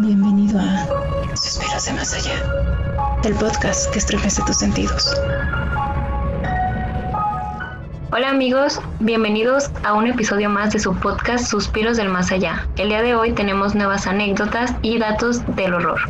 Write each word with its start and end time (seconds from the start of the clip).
Bienvenido 0.00 0.58
a 0.58 1.36
Suspiros 1.36 1.84
de 1.84 1.92
Más 1.92 2.12
Allá, 2.14 2.34
el 3.22 3.34
podcast 3.34 3.90
que 3.92 4.00
estremece 4.00 4.42
tus 4.42 4.56
sentidos. 4.56 5.14
Hola 8.10 8.30
amigos, 8.30 8.80
bienvenidos 8.98 9.70
a 9.84 9.94
un 9.94 10.08
episodio 10.08 10.50
más 10.50 10.72
de 10.72 10.80
su 10.80 10.94
podcast 10.96 11.46
Suspiros 11.46 11.96
del 11.96 12.08
Más 12.08 12.32
Allá. 12.32 12.66
El 12.76 12.88
día 12.88 13.02
de 13.02 13.14
hoy 13.14 13.32
tenemos 13.32 13.76
nuevas 13.76 14.08
anécdotas 14.08 14.74
y 14.82 14.98
datos 14.98 15.42
del 15.54 15.74
horror. 15.74 16.00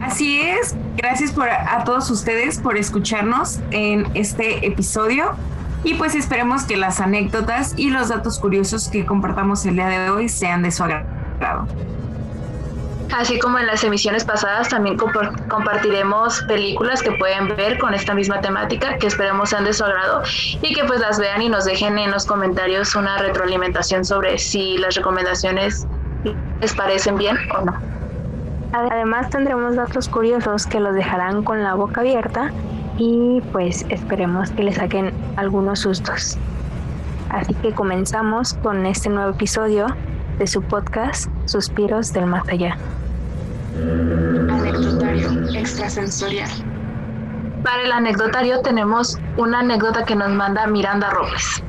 Así 0.00 0.40
es, 0.40 0.74
gracias 0.96 1.32
por, 1.32 1.50
a 1.50 1.84
todos 1.84 2.10
ustedes 2.10 2.58
por 2.58 2.78
escucharnos 2.78 3.60
en 3.70 4.06
este 4.14 4.66
episodio 4.66 5.36
y 5.84 5.94
pues 5.94 6.14
esperemos 6.14 6.64
que 6.64 6.76
las 6.76 7.00
anécdotas 7.00 7.74
y 7.76 7.90
los 7.90 8.08
datos 8.08 8.38
curiosos 8.38 8.88
que 8.88 9.06
compartamos 9.06 9.64
el 9.66 9.74
día 9.74 9.88
de 9.88 10.10
hoy 10.10 10.28
sean 10.28 10.62
de 10.62 10.70
su 10.70 10.84
agrado. 10.84 11.66
Así 13.16 13.40
como 13.40 13.58
en 13.58 13.66
las 13.66 13.82
emisiones 13.82 14.24
pasadas, 14.24 14.68
también 14.68 14.96
compartiremos 14.96 16.42
películas 16.42 17.02
que 17.02 17.10
pueden 17.12 17.48
ver 17.56 17.78
con 17.78 17.92
esta 17.92 18.14
misma 18.14 18.40
temática, 18.40 18.98
que 18.98 19.08
esperemos 19.08 19.50
sean 19.50 19.64
de 19.64 19.72
su 19.72 19.84
agrado 19.84 20.22
y 20.62 20.72
que 20.74 20.84
pues 20.84 21.00
las 21.00 21.18
vean 21.18 21.42
y 21.42 21.48
nos 21.48 21.64
dejen 21.64 21.98
en 21.98 22.12
los 22.12 22.24
comentarios 22.24 22.94
una 22.94 23.18
retroalimentación 23.18 24.04
sobre 24.04 24.38
si 24.38 24.78
las 24.78 24.94
recomendaciones 24.94 25.86
les 26.60 26.74
parecen 26.74 27.16
bien 27.16 27.36
o 27.58 27.64
no. 27.64 27.74
Además 28.72 29.28
tendremos 29.30 29.74
datos 29.74 30.08
curiosos 30.08 30.66
que 30.66 30.78
los 30.78 30.94
dejarán 30.94 31.42
con 31.42 31.64
la 31.64 31.74
boca 31.74 32.02
abierta 32.02 32.52
y 33.00 33.40
pues 33.52 33.86
esperemos 33.88 34.50
que 34.50 34.62
les 34.62 34.76
saquen 34.76 35.10
algunos 35.36 35.80
sustos. 35.80 36.36
Así 37.30 37.54
que 37.54 37.72
comenzamos 37.72 38.52
con 38.54 38.84
este 38.84 39.08
nuevo 39.08 39.30
episodio 39.30 39.86
de 40.38 40.46
su 40.46 40.60
podcast 40.62 41.30
Suspiros 41.46 42.12
del 42.12 42.26
Más 42.26 42.46
Allá. 42.48 42.76
Anecdotario 44.50 45.30
extrasensorial. 45.58 46.50
Para 47.64 47.82
el 47.84 47.92
anecdotario 47.92 48.60
tenemos 48.60 49.18
una 49.38 49.60
anécdota 49.60 50.04
que 50.04 50.14
nos 50.14 50.30
manda 50.32 50.66
Miranda 50.66 51.08
Robles. 51.08 51.62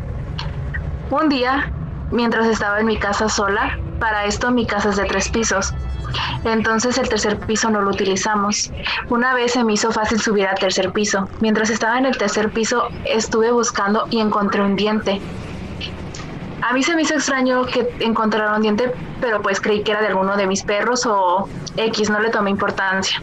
Un 1.11 1.29
día, 1.29 1.71
mientras 2.11 2.45
estaba 2.47 2.81
en 2.81 2.87
mi 2.87 2.97
casa 2.97 3.29
sola, 3.29 3.77
para 4.01 4.25
esto 4.25 4.51
mi 4.51 4.65
casa 4.65 4.89
es 4.89 4.97
de 4.97 5.05
tres 5.05 5.29
pisos, 5.29 5.73
entonces 6.43 6.97
el 6.97 7.07
tercer 7.07 7.37
piso 7.37 7.69
no 7.69 7.81
lo 7.81 7.91
utilizamos. 7.91 8.71
Una 9.09 9.33
vez 9.35 9.53
se 9.53 9.63
me 9.63 9.73
hizo 9.73 9.91
fácil 9.91 10.19
subir 10.19 10.47
al 10.47 10.57
tercer 10.57 10.91
piso. 10.91 11.29
Mientras 11.39 11.69
estaba 11.69 11.99
en 11.99 12.07
el 12.07 12.17
tercer 12.17 12.49
piso 12.49 12.89
estuve 13.05 13.51
buscando 13.51 14.07
y 14.09 14.19
encontré 14.19 14.61
un 14.61 14.75
diente. 14.75 15.21
A 16.63 16.73
mí 16.73 16.83
se 16.83 16.95
me 16.95 17.03
hizo 17.03 17.13
extraño 17.13 17.65
que 17.65 17.87
encontrara 17.99 18.55
un 18.55 18.63
diente, 18.63 18.91
pero 19.21 19.41
pues 19.41 19.61
creí 19.61 19.83
que 19.83 19.91
era 19.91 20.01
de 20.01 20.07
alguno 20.07 20.35
de 20.35 20.47
mis 20.47 20.63
perros 20.63 21.05
o 21.05 21.47
X, 21.77 22.09
no 22.09 22.19
le 22.19 22.29
tomé 22.31 22.49
importancia. 22.49 23.21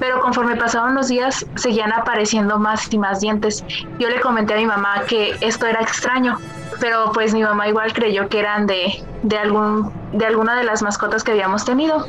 Pero 0.00 0.20
conforme 0.20 0.56
pasaban 0.56 0.94
los 0.96 1.08
días, 1.08 1.46
seguían 1.54 1.92
apareciendo 1.92 2.58
más 2.58 2.92
y 2.92 2.98
más 2.98 3.20
dientes. 3.20 3.64
Yo 4.00 4.08
le 4.08 4.20
comenté 4.20 4.54
a 4.54 4.56
mi 4.56 4.66
mamá 4.66 5.02
que 5.06 5.36
esto 5.40 5.66
era 5.66 5.80
extraño, 5.80 6.38
pero 6.82 7.12
pues 7.12 7.32
mi 7.32 7.44
mamá 7.44 7.68
igual 7.68 7.92
creyó 7.92 8.28
que 8.28 8.40
eran 8.40 8.66
de, 8.66 9.04
de, 9.22 9.38
algún, 9.38 9.92
de 10.10 10.26
alguna 10.26 10.56
de 10.56 10.64
las 10.64 10.82
mascotas 10.82 11.22
que 11.22 11.30
habíamos 11.30 11.64
tenido. 11.64 12.08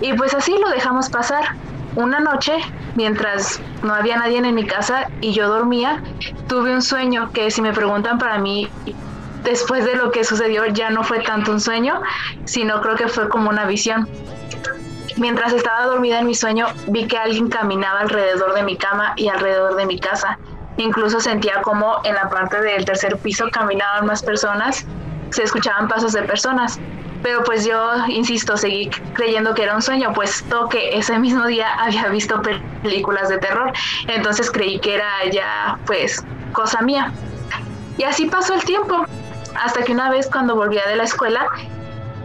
Y 0.00 0.12
pues 0.12 0.32
así 0.32 0.56
lo 0.56 0.70
dejamos 0.70 1.10
pasar. 1.10 1.56
Una 1.96 2.20
noche, 2.20 2.52
mientras 2.94 3.60
no 3.82 3.92
había 3.92 4.16
nadie 4.16 4.38
en 4.38 4.54
mi 4.54 4.64
casa 4.64 5.08
y 5.20 5.32
yo 5.32 5.48
dormía, 5.48 6.04
tuve 6.46 6.72
un 6.72 6.82
sueño 6.82 7.32
que 7.32 7.50
si 7.50 7.60
me 7.60 7.72
preguntan 7.72 8.18
para 8.18 8.38
mí, 8.38 8.70
después 9.42 9.84
de 9.84 9.96
lo 9.96 10.12
que 10.12 10.22
sucedió 10.22 10.64
ya 10.66 10.90
no 10.90 11.02
fue 11.02 11.18
tanto 11.18 11.50
un 11.50 11.60
sueño, 11.60 12.00
sino 12.44 12.80
creo 12.80 12.94
que 12.94 13.08
fue 13.08 13.28
como 13.28 13.50
una 13.50 13.64
visión. 13.64 14.08
Mientras 15.16 15.52
estaba 15.52 15.86
dormida 15.86 16.20
en 16.20 16.28
mi 16.28 16.36
sueño, 16.36 16.68
vi 16.86 17.08
que 17.08 17.18
alguien 17.18 17.48
caminaba 17.48 17.98
alrededor 17.98 18.54
de 18.54 18.62
mi 18.62 18.76
cama 18.76 19.14
y 19.16 19.26
alrededor 19.26 19.74
de 19.74 19.84
mi 19.84 19.98
casa. 19.98 20.38
Incluso 20.78 21.20
sentía 21.20 21.60
como 21.62 21.98
en 22.04 22.14
la 22.14 22.30
parte 22.30 22.60
del 22.60 22.84
tercer 22.84 23.18
piso 23.18 23.48
caminaban 23.50 24.06
más 24.06 24.22
personas, 24.22 24.86
se 25.30 25.42
escuchaban 25.42 25.88
pasos 25.88 26.12
de 26.12 26.22
personas. 26.22 26.80
Pero 27.22 27.42
pues 27.42 27.64
yo, 27.64 28.06
insisto, 28.06 28.56
seguí 28.56 28.88
creyendo 29.14 29.52
que 29.52 29.64
era 29.64 29.74
un 29.74 29.82
sueño, 29.82 30.12
puesto 30.12 30.68
que 30.68 30.96
ese 30.96 31.18
mismo 31.18 31.46
día 31.46 31.74
había 31.78 32.08
visto 32.08 32.40
películas 32.82 33.28
de 33.28 33.38
terror. 33.38 33.72
Entonces 34.06 34.50
creí 34.50 34.78
que 34.78 34.94
era 34.94 35.10
ya 35.30 35.78
pues 35.84 36.24
cosa 36.52 36.80
mía. 36.80 37.12
Y 37.96 38.04
así 38.04 38.26
pasó 38.26 38.54
el 38.54 38.62
tiempo, 38.62 39.04
hasta 39.56 39.82
que 39.82 39.92
una 39.92 40.10
vez 40.10 40.28
cuando 40.30 40.54
volvía 40.54 40.86
de 40.86 40.94
la 40.94 41.02
escuela, 41.02 41.48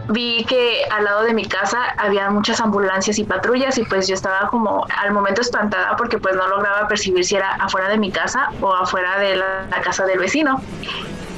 vi 0.10 0.44
que 0.46 0.86
al 0.92 1.06
lado 1.06 1.24
de 1.24 1.34
mi 1.34 1.46
casa 1.46 1.94
había 1.98 2.30
muchas 2.30 2.60
ambulancias 2.60 3.20
y 3.20 3.24
patrullas 3.24 3.78
y 3.78 3.84
pues 3.84 4.08
yo 4.08 4.16
estaba 4.16 4.48
como 4.50 4.86
al 5.02 5.12
momento 5.12 5.42
espantada 5.42 5.96
porque 5.96 6.18
pues 6.18 6.36
no 6.36 6.48
lograba 6.48 6.88
percibir 6.88 7.26
si 7.26 7.36
era 7.36 7.56
afuera 7.56 7.90
de 7.90 7.98
mi 7.98 8.12
casa 8.12 8.50
o 8.62 8.74
afuera 8.74 9.18
de 9.20 9.36
la, 9.38 9.68
casa 9.84 10.06
del 10.06 10.20
vecino. 10.20 10.62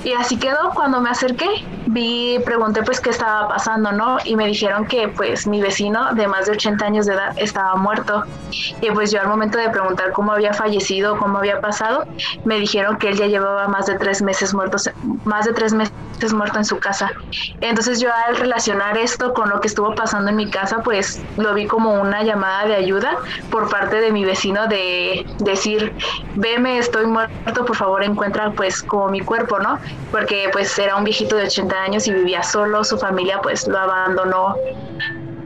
Y 0.05 0.13
así 0.13 0.37
quedó, 0.37 0.69
cuando 0.75 1.01
me 1.01 1.09
acerqué, 1.09 1.47
vi, 1.87 2.37
pregunté 2.45 2.83
pues 2.83 3.01
qué 3.01 3.09
estaba 3.09 3.47
pasando, 3.47 3.91
¿no? 3.91 4.17
Y 4.23 4.35
me 4.35 4.45
dijeron 4.45 4.85
que 4.85 5.07
pues 5.07 5.47
mi 5.47 5.61
vecino 5.61 6.13
de 6.13 6.27
más 6.27 6.45
de 6.45 6.51
80 6.51 6.85
años 6.85 7.07
de 7.07 7.15
edad 7.15 7.33
estaba 7.37 7.75
muerto. 7.75 8.23
Y 8.81 8.91
pues 8.91 9.09
yo 9.09 9.19
al 9.19 9.27
momento 9.27 9.57
de 9.57 9.67
preguntar 9.71 10.11
cómo 10.11 10.31
había 10.31 10.53
fallecido, 10.53 11.17
cómo 11.17 11.39
había 11.39 11.59
pasado, 11.59 12.05
me 12.43 12.59
dijeron 12.59 12.97
que 12.97 13.09
él 13.09 13.17
ya 13.17 13.25
llevaba 13.25 13.67
más 13.67 13.87
de 13.87 13.97
tres 13.97 14.21
meses 14.21 14.53
muertos, 14.53 14.87
más 15.23 15.45
de 15.45 15.53
tres 15.53 15.73
meses 15.73 15.91
muerto 16.33 16.59
en 16.59 16.65
su 16.65 16.77
casa. 16.77 17.11
Entonces 17.61 17.99
yo 17.99 18.09
al 18.27 18.37
relacionar 18.37 18.99
esto 18.99 19.33
con 19.33 19.49
lo 19.49 19.59
que 19.59 19.67
estuvo 19.67 19.95
pasando 19.95 20.29
en 20.29 20.35
mi 20.35 20.51
casa, 20.51 20.83
pues 20.83 21.21
lo 21.37 21.55
vi 21.55 21.65
como 21.65 21.99
una 21.99 22.21
llamada 22.21 22.67
de 22.67 22.75
ayuda 22.75 23.17
por 23.49 23.69
parte 23.69 23.97
de 23.97 24.11
mi 24.11 24.23
vecino 24.23 24.67
de 24.67 25.25
decir, 25.39 25.93
veme, 26.35 26.77
estoy 26.77 27.07
muerto, 27.07 27.65
por 27.65 27.75
favor 27.75 28.03
encuentra 28.03 28.51
pues 28.51 28.83
como 28.83 29.09
mi 29.09 29.21
cuerpo, 29.21 29.59
¿no? 29.59 29.79
Porque 30.11 30.49
pues 30.51 30.77
era 30.79 30.95
un 30.95 31.03
viejito 31.03 31.35
de 31.35 31.43
80 31.43 31.75
años 31.75 32.07
y 32.07 32.13
vivía 32.13 32.43
solo, 32.43 32.83
su 32.83 32.97
familia 32.97 33.41
pues 33.41 33.67
lo 33.67 33.77
abandonó 33.77 34.55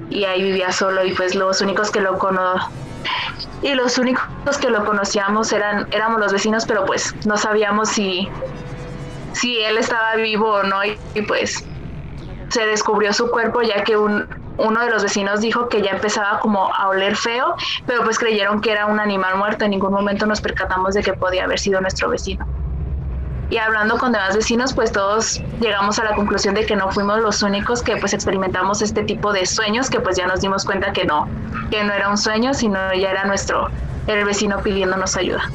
y 0.10 0.26
ahí 0.26 0.44
vivía 0.44 0.72
solo 0.72 1.04
y 1.04 1.14
pues 1.14 1.36
los 1.36 1.62
únicos 1.62 1.92
que 1.92 2.02
lo 2.02 2.18
cono 2.18 2.56
y 3.62 3.74
los 3.74 3.98
únicos 3.98 4.58
que 4.60 4.70
lo 4.70 4.86
conocíamos 4.86 5.52
eran 5.54 5.88
éramos 5.92 6.20
los 6.20 6.32
vecinos, 6.32 6.66
pero 6.66 6.86
pues 6.86 7.16
no 7.26 7.38
sabíamos 7.38 7.90
si 7.90 8.30
si 9.34 9.60
él 9.60 9.78
estaba 9.78 10.16
vivo 10.16 10.52
o 10.52 10.64
no 10.64 10.84
y, 10.84 10.98
pues 11.28 11.66
se 12.50 12.66
descubrió 12.66 13.14
su 13.14 13.30
cuerpo 13.30 13.62
ya 13.62 13.84
que 13.84 13.96
un, 13.96 14.28
uno 14.58 14.82
de 14.82 14.90
los 14.90 15.04
vecinos 15.04 15.42
dijo 15.42 15.70
que 15.70 15.82
ya 15.82 15.92
empezaba 15.92 16.40
como 16.40 16.74
a 16.74 16.90
oler 16.90 17.16
feo, 17.16 17.56
pero 17.86 18.04
pues 18.04 18.18
creyeron 18.18 18.60
que 18.60 18.72
era 18.72 18.88
un 18.88 19.00
animal 19.00 19.38
muerto. 19.38 19.66
En 19.66 19.72
ningún 19.72 19.94
momento 19.94 20.26
nos 20.26 20.42
percatamos 20.42 20.96
de 20.96 21.04
que 21.04 21.14
podía 21.14 21.44
haber 21.44 21.60
sido 21.60 21.80
nuestro 21.80 22.10
vecino 22.10 22.48
y 23.50 23.58
hablando 23.58 23.98
con 23.98 24.12
demás 24.12 24.36
vecinos, 24.36 24.74
pues 24.74 24.92
todos 24.92 25.42
llegamos 25.60 25.98
a 25.98 26.04
la 26.04 26.16
conclusión 26.16 26.54
de 26.54 26.66
que 26.66 26.76
no 26.76 26.92
fuimos 26.92 27.20
los 27.20 27.42
únicos 27.42 27.82
que 27.82 27.98
pues 27.98 28.14
experimentamos 28.14 28.82
este 28.82 29.04
tipo 29.04 29.34
de 29.34 29.46
sueños, 29.46 29.90
que 29.90 30.00
pues 30.00 30.18
ya 30.18 30.28
nos 30.28 30.42
dimos 30.42 30.66
cuenta 30.66 30.94
que 30.94 31.06
no, 31.06 31.28
que 31.72 31.84
no 31.84 31.94
era 31.94 32.10
un 32.10 32.18
sueño, 32.18 32.54
sino 32.54 32.94
ya 32.94 33.10
era 33.10 33.26
nuestro, 33.26 33.70
el 34.08 34.24
vecino 34.24 34.60
pidiéndonos 34.62 35.18
ayuda. 35.18 35.50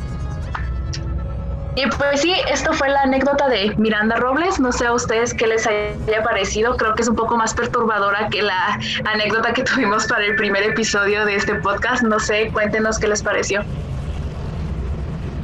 Y 1.76 1.86
pues 1.88 2.20
sí, 2.20 2.32
esto 2.48 2.72
fue 2.72 2.88
la 2.88 3.00
anécdota 3.02 3.48
de 3.48 3.74
Miranda 3.76 4.14
Robles. 4.16 4.60
No 4.60 4.70
sé 4.70 4.86
a 4.86 4.92
ustedes 4.92 5.34
qué 5.34 5.48
les 5.48 5.66
haya 5.66 6.22
parecido. 6.22 6.76
Creo 6.76 6.94
que 6.94 7.02
es 7.02 7.08
un 7.08 7.16
poco 7.16 7.36
más 7.36 7.52
perturbadora 7.52 8.28
que 8.28 8.42
la 8.42 8.78
anécdota 9.04 9.52
que 9.52 9.64
tuvimos 9.64 10.06
para 10.06 10.24
el 10.24 10.36
primer 10.36 10.62
episodio 10.62 11.24
de 11.24 11.34
este 11.34 11.56
podcast. 11.56 12.04
No 12.04 12.20
sé, 12.20 12.50
cuéntenos 12.52 13.00
qué 13.00 13.08
les 13.08 13.24
pareció. 13.24 13.64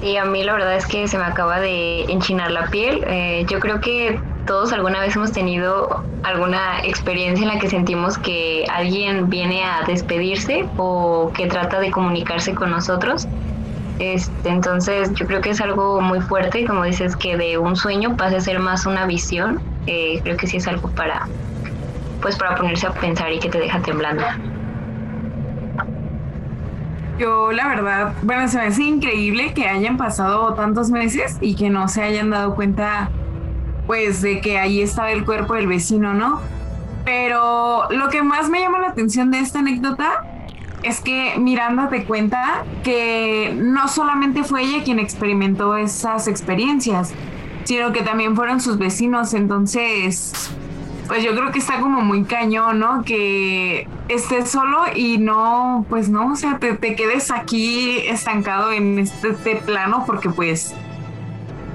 Y 0.03 0.17
a 0.17 0.25
mí 0.25 0.43
la 0.43 0.55
verdad 0.55 0.77
es 0.77 0.87
que 0.87 1.07
se 1.09 1.19
me 1.19 1.25
acaba 1.25 1.61
de 1.61 2.05
enchinar 2.05 2.51
la 2.51 2.67
piel. 2.69 3.05
Eh, 3.07 3.45
yo 3.49 3.61
creo 3.61 3.81
que 3.81 4.19
todos 4.47 4.73
alguna 4.73 5.01
vez 5.01 5.15
hemos 5.17 5.33
tenido 5.33 6.03
alguna 6.23 6.81
experiencia 6.85 7.47
en 7.47 7.55
la 7.55 7.61
que 7.61 7.69
sentimos 7.69 8.17
que 8.19 8.65
alguien 8.73 9.29
viene 9.29 9.63
a 9.65 9.83
despedirse 9.87 10.65
o 10.77 11.31
que 11.35 11.47
trata 11.47 11.81
de 11.81 11.91
comunicarse 11.91 12.55
con 12.55 12.71
nosotros. 12.71 13.29
Este, 13.99 14.49
entonces 14.49 15.13
yo 15.15 15.27
creo 15.27 15.43
que 15.43 15.51
es 15.51 15.61
algo 15.61 16.01
muy 16.01 16.21
fuerte, 16.21 16.65
como 16.65 16.85
dices, 16.85 17.17
que 17.17 17.37
de 17.37 17.59
un 17.59 17.77
sueño 17.77 18.17
pase 18.17 18.37
a 18.37 18.41
ser 18.41 18.59
más 18.59 18.87
una 18.87 19.05
visión. 19.05 19.61
Eh, 19.87 20.21
creo 20.23 20.37
que 20.39 20.47
sí 20.47 20.57
es 20.57 20.67
algo 20.67 20.89
para, 20.91 21.29
pues 22.23 22.37
para 22.37 22.55
ponerse 22.55 22.87
a 22.87 22.93
pensar 22.93 23.31
y 23.33 23.39
que 23.39 23.51
te 23.51 23.59
deja 23.59 23.81
temblando. 23.83 24.25
Yo, 27.21 27.53
la 27.53 27.69
verdad, 27.69 28.15
bueno, 28.23 28.49
se 28.49 28.57
me 28.57 28.65
hace 28.65 28.83
increíble 28.83 29.53
que 29.53 29.69
hayan 29.69 29.99
pasado 29.99 30.55
tantos 30.55 30.89
meses 30.89 31.37
y 31.43 31.55
que 31.55 31.69
no 31.69 31.87
se 31.87 32.03
hayan 32.03 32.31
dado 32.31 32.55
cuenta, 32.55 33.11
pues, 33.87 34.23
de 34.23 34.41
que 34.41 34.59
ahí 34.59 34.81
estaba 34.81 35.13
el 35.13 35.27
cuerpo 35.27 35.53
del 35.53 35.67
vecino, 35.67 36.15
¿no? 36.15 36.41
Pero 37.05 37.91
lo 37.91 38.09
que 38.09 38.23
más 38.23 38.49
me 38.49 38.61
llama 38.61 38.79
la 38.79 38.89
atención 38.89 39.31
de 39.31 39.41
esta 39.41 39.59
anécdota 39.59 40.25
es 40.83 41.03
que 41.03 41.35
Miranda 41.39 41.91
te 41.91 42.05
cuenta 42.05 42.65
que 42.83 43.55
no 43.55 43.87
solamente 43.89 44.43
fue 44.43 44.63
ella 44.63 44.83
quien 44.83 44.99
experimentó 44.99 45.77
esas 45.77 46.27
experiencias, 46.27 47.13
sino 47.65 47.93
que 47.93 48.01
también 48.01 48.35
fueron 48.35 48.63
sus 48.63 48.79
vecinos. 48.79 49.35
Entonces, 49.35 50.51
pues 51.11 51.25
yo 51.25 51.35
creo 51.35 51.51
que 51.51 51.59
está 51.59 51.81
como 51.81 52.03
muy 52.03 52.23
cañón, 52.23 52.79
¿no? 52.79 53.03
Que 53.03 53.89
estés 54.07 54.49
solo 54.49 54.79
y 54.95 55.19
no, 55.19 55.85
pues 55.89 56.09
no, 56.09 56.31
o 56.31 56.37
sea, 56.37 56.61
te, 56.61 56.75
te 56.75 56.95
quedes 56.95 57.33
aquí 57.33 57.99
estancado 58.07 58.71
en 58.71 59.01
este, 59.01 59.31
este 59.31 59.57
plano 59.57 60.05
porque 60.07 60.31
pues 60.31 60.73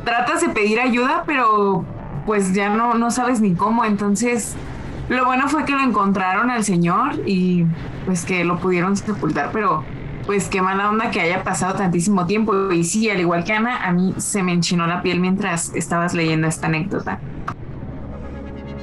tratas 0.06 0.40
de 0.40 0.48
pedir 0.48 0.80
ayuda, 0.80 1.26
pero 1.28 1.84
pues 2.26 2.54
ya 2.54 2.70
no, 2.70 2.94
no 2.94 3.12
sabes 3.12 3.42
ni 3.42 3.56
cómo. 3.56 3.84
Entonces, 3.84 4.56
lo 5.10 5.26
bueno 5.26 5.50
fue 5.50 5.66
que 5.66 5.74
lo 5.74 5.82
encontraron 5.82 6.50
al 6.50 6.64
señor 6.64 7.16
y 7.26 7.66
pues 8.06 8.24
que 8.24 8.46
lo 8.46 8.58
pudieron 8.60 8.96
sepultar, 8.96 9.50
pero 9.52 9.84
pues 10.26 10.48
qué 10.48 10.62
mala 10.62 10.90
onda 10.90 11.12
que 11.12 11.20
haya 11.20 11.44
pasado 11.44 11.76
tantísimo 11.76 12.26
tiempo. 12.26 12.72
Y 12.72 12.86
sí, 12.86 13.10
al 13.10 13.20
igual 13.20 13.44
que 13.44 13.52
Ana, 13.52 13.86
a 13.86 13.92
mí 13.92 14.14
se 14.16 14.44
me 14.44 14.54
enchinó 14.54 14.88
la 14.88 15.02
piel 15.02 15.20
mientras 15.20 15.76
estabas 15.76 16.14
leyendo 16.14 16.48
esta 16.48 16.68
anécdota. 16.68 17.20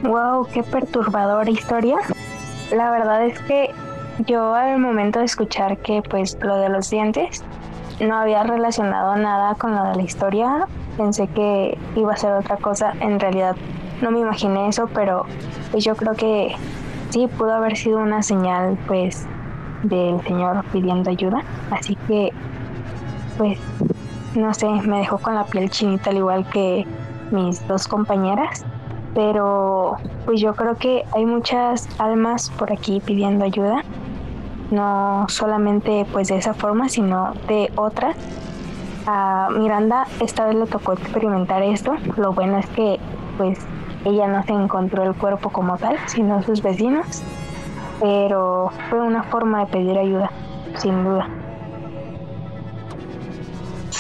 Wow, 0.02 0.48
qué 0.52 0.64
perturbadora 0.64 1.48
historia. 1.48 1.96
La 2.74 2.90
verdad 2.90 3.24
es 3.24 3.38
que 3.40 3.70
yo 4.26 4.52
al 4.54 4.78
momento 4.78 5.20
de 5.20 5.26
escuchar 5.26 5.78
que 5.78 6.02
pues 6.02 6.36
lo 6.40 6.56
de 6.56 6.68
los 6.68 6.90
dientes 6.90 7.44
no 8.00 8.16
había 8.16 8.42
relacionado 8.42 9.14
nada 9.14 9.54
con 9.54 9.76
lo 9.76 9.84
de 9.84 9.96
la 9.96 10.02
historia, 10.02 10.66
pensé 10.96 11.28
que 11.28 11.78
iba 11.94 12.12
a 12.12 12.16
ser 12.16 12.32
otra 12.32 12.56
cosa. 12.56 12.94
En 13.00 13.20
realidad 13.20 13.54
no 14.00 14.10
me 14.10 14.18
imaginé 14.18 14.68
eso, 14.68 14.88
pero 14.92 15.24
pues 15.70 15.84
yo 15.84 15.94
creo 15.94 16.14
que 16.14 16.52
sí 17.10 17.28
pudo 17.28 17.54
haber 17.54 17.76
sido 17.76 17.98
una 17.98 18.22
señal 18.22 18.76
pues 18.88 19.24
del 19.84 20.20
Señor 20.22 20.64
pidiendo 20.72 21.10
ayuda. 21.10 21.44
Así 21.70 21.94
que 22.08 22.32
pues 23.38 23.56
no 24.34 24.52
sé, 24.52 24.68
me 24.68 24.98
dejó 24.98 25.18
con 25.18 25.36
la 25.36 25.44
piel 25.44 25.70
chinita 25.70 26.10
al 26.10 26.16
igual 26.16 26.44
que 26.48 26.86
mis 27.30 27.64
dos 27.68 27.86
compañeras. 27.86 28.64
Pero 29.14 29.96
pues 30.24 30.40
yo 30.40 30.54
creo 30.54 30.76
que 30.76 31.04
hay 31.12 31.26
muchas 31.26 31.88
almas 32.00 32.50
por 32.50 32.72
aquí 32.72 33.00
pidiendo 33.00 33.44
ayuda. 33.44 33.84
No 34.70 35.26
solamente 35.28 36.06
pues 36.12 36.28
de 36.28 36.38
esa 36.38 36.54
forma, 36.54 36.88
sino 36.88 37.34
de 37.46 37.70
otras 37.76 38.16
a 39.06 39.48
Miranda 39.50 40.06
esta 40.20 40.46
vez 40.46 40.54
le 40.54 40.66
tocó 40.66 40.92
experimentar 40.92 41.62
esto. 41.62 41.94
Lo 42.16 42.32
bueno 42.32 42.58
es 42.58 42.66
que 42.68 42.98
pues 43.36 43.58
ella 44.04 44.28
no 44.28 44.42
se 44.44 44.52
encontró 44.52 45.02
el 45.02 45.14
cuerpo 45.14 45.50
como 45.50 45.76
tal, 45.76 45.96
sino 46.06 46.42
sus 46.42 46.62
vecinos. 46.62 47.22
Pero 48.00 48.70
fue 48.90 49.00
una 49.00 49.22
forma 49.24 49.60
de 49.60 49.66
pedir 49.66 49.98
ayuda, 49.98 50.30
sin 50.76 51.04
duda. 51.04 51.28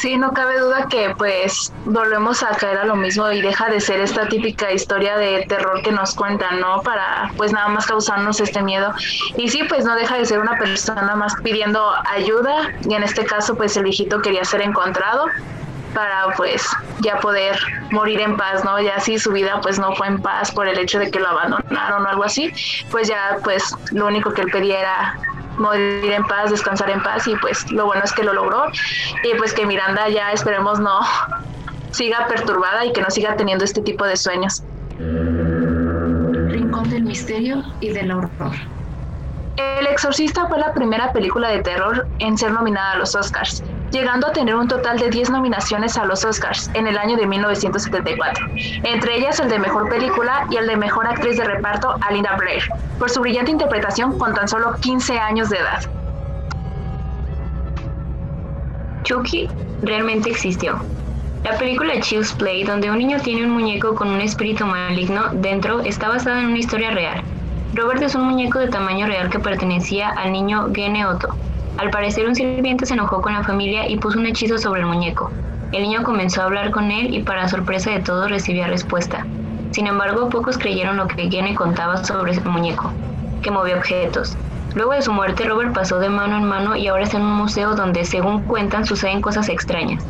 Sí, 0.02 0.16
no 0.16 0.32
cabe 0.32 0.58
duda 0.58 0.88
que 0.88 1.14
pues 1.16 1.72
volvemos 1.84 2.42
a 2.42 2.48
caer 2.56 2.78
a 2.78 2.84
lo 2.84 2.96
mismo 2.96 3.30
y 3.30 3.40
deja 3.40 3.68
de 3.68 3.80
ser 3.80 4.00
esta 4.00 4.26
típica 4.26 4.72
historia 4.72 5.16
de 5.16 5.46
terror 5.48 5.80
que 5.82 5.92
nos 5.92 6.16
cuentan, 6.16 6.58
¿no? 6.58 6.82
Para 6.82 7.30
pues 7.36 7.52
nada 7.52 7.68
más 7.68 7.86
causarnos 7.86 8.40
este 8.40 8.62
miedo. 8.62 8.92
Y 9.36 9.48
sí, 9.48 9.62
pues 9.68 9.84
no 9.84 9.94
deja 9.94 10.18
de 10.18 10.24
ser 10.24 10.40
una 10.40 10.58
persona 10.58 11.14
más 11.14 11.36
pidiendo 11.44 11.92
ayuda 12.10 12.72
y 12.82 12.94
en 12.94 13.04
este 13.04 13.24
caso 13.24 13.54
pues 13.54 13.76
el 13.76 13.84
viejito 13.84 14.20
quería 14.20 14.44
ser 14.44 14.62
encontrado 14.62 15.26
para 15.94 16.34
pues 16.36 16.66
ya 16.98 17.20
poder 17.20 17.56
morir 17.92 18.22
en 18.22 18.36
paz, 18.36 18.64
¿no? 18.64 18.80
Ya 18.80 18.98
si 18.98 19.20
su 19.20 19.30
vida 19.30 19.60
pues 19.62 19.78
no 19.78 19.94
fue 19.94 20.08
en 20.08 20.20
paz 20.20 20.50
por 20.50 20.66
el 20.66 20.80
hecho 20.80 20.98
de 20.98 21.12
que 21.12 21.20
lo 21.20 21.28
abandonaron 21.28 22.04
o 22.04 22.08
algo 22.08 22.24
así, 22.24 22.52
pues 22.90 23.06
ya 23.06 23.36
pues 23.44 23.72
lo 23.92 24.08
único 24.08 24.32
que 24.32 24.40
él 24.40 24.50
pedía 24.50 24.80
era 24.80 25.18
morir 25.58 26.12
en 26.12 26.24
paz, 26.24 26.50
descansar 26.50 26.90
en 26.90 27.02
paz 27.02 27.26
y 27.26 27.36
pues 27.36 27.70
lo 27.70 27.86
bueno 27.86 28.02
es 28.04 28.12
que 28.12 28.22
lo 28.22 28.32
logró 28.32 28.66
y 29.22 29.36
pues 29.36 29.52
que 29.52 29.66
Miranda 29.66 30.08
ya 30.08 30.32
esperemos 30.32 30.80
no 30.80 31.00
siga 31.90 32.26
perturbada 32.26 32.84
y 32.84 32.92
que 32.92 33.02
no 33.02 33.10
siga 33.10 33.36
teniendo 33.36 33.64
este 33.64 33.82
tipo 33.82 34.04
de 34.04 34.16
sueños. 34.16 34.62
Rincón 34.98 36.88
del 36.90 37.04
misterio 37.04 37.62
y 37.80 37.90
del 37.90 38.10
horror. 38.12 38.52
El 39.56 39.86
Exorcista 39.86 40.46
fue 40.46 40.58
la 40.58 40.72
primera 40.72 41.12
película 41.12 41.50
de 41.50 41.62
terror 41.62 42.06
en 42.18 42.38
ser 42.38 42.52
nominada 42.52 42.92
a 42.92 42.96
los 42.96 43.14
Oscars, 43.14 43.62
llegando 43.92 44.26
a 44.26 44.32
tener 44.32 44.56
un 44.56 44.66
total 44.66 44.98
de 44.98 45.10
10 45.10 45.30
nominaciones 45.30 45.96
a 45.96 46.04
los 46.06 46.24
Oscars 46.24 46.70
en 46.74 46.86
el 46.86 46.96
año 46.96 47.16
de 47.16 47.26
1974, 47.26 48.46
entre 48.82 49.18
ellas 49.18 49.38
el 49.38 49.50
de 49.50 49.58
Mejor 49.58 49.88
Película 49.88 50.46
y 50.50 50.56
el 50.56 50.66
de 50.66 50.76
Mejor 50.76 51.06
Actriz 51.06 51.36
de 51.36 51.44
Reparto 51.44 51.96
a 52.00 52.10
Linda 52.10 52.34
Blair, 52.36 52.64
por 52.98 53.10
su 53.10 53.20
brillante 53.20 53.50
interpretación 53.50 54.18
con 54.18 54.34
tan 54.34 54.48
solo 54.48 54.74
15 54.80 55.18
años 55.18 55.50
de 55.50 55.58
edad. 55.58 55.82
Chucky 59.04 59.48
realmente 59.82 60.30
existió. 60.30 60.80
La 61.44 61.58
película 61.58 62.00
Child's 62.00 62.32
Play, 62.32 62.62
donde 62.64 62.90
un 62.90 62.98
niño 62.98 63.18
tiene 63.20 63.44
un 63.44 63.50
muñeco 63.50 63.94
con 63.94 64.08
un 64.08 64.20
espíritu 64.20 64.64
maligno 64.64 65.30
dentro, 65.32 65.80
está 65.80 66.08
basada 66.08 66.40
en 66.40 66.46
una 66.46 66.58
historia 66.58 66.92
real. 66.92 67.22
Robert 67.74 68.00
es 68.02 68.14
un 68.14 68.28
muñeco 68.28 68.58
de 68.60 68.68
tamaño 68.68 69.06
real 69.06 69.28
que 69.28 69.40
pertenecía 69.40 70.10
al 70.10 70.30
niño 70.30 70.68
Gene 70.72 71.04
Otto. 71.04 71.34
Al 71.78 71.90
parecer 71.90 72.26
un 72.26 72.34
sirviente 72.34 72.86
se 72.86 72.94
enojó 72.94 73.22
con 73.22 73.32
la 73.32 73.44
familia 73.44 73.88
y 73.88 73.96
puso 73.96 74.18
un 74.18 74.26
hechizo 74.26 74.58
sobre 74.58 74.80
el 74.80 74.86
muñeco. 74.86 75.30
El 75.72 75.82
niño 75.82 76.02
comenzó 76.02 76.42
a 76.42 76.44
hablar 76.44 76.70
con 76.70 76.90
él 76.90 77.14
y 77.14 77.22
para 77.22 77.48
sorpresa 77.48 77.90
de 77.90 78.00
todos 78.00 78.30
recibía 78.30 78.66
respuesta. 78.66 79.26
Sin 79.70 79.86
embargo, 79.86 80.28
pocos 80.28 80.58
creyeron 80.58 80.98
lo 80.98 81.08
que 81.08 81.30
Gene 81.30 81.54
contaba 81.54 82.04
sobre 82.04 82.32
ese 82.32 82.42
muñeco, 82.42 82.92
que 83.40 83.50
movía 83.50 83.76
objetos. 83.76 84.36
Luego 84.74 84.92
de 84.92 85.02
su 85.02 85.12
muerte, 85.12 85.44
Robert 85.44 85.72
pasó 85.72 85.98
de 85.98 86.10
mano 86.10 86.36
en 86.36 86.44
mano 86.44 86.76
y 86.76 86.88
ahora 86.88 87.04
está 87.04 87.16
en 87.16 87.24
un 87.24 87.36
museo 87.36 87.74
donde, 87.74 88.04
según 88.04 88.42
cuentan, 88.42 88.84
suceden 88.84 89.22
cosas 89.22 89.48
extrañas. 89.48 90.04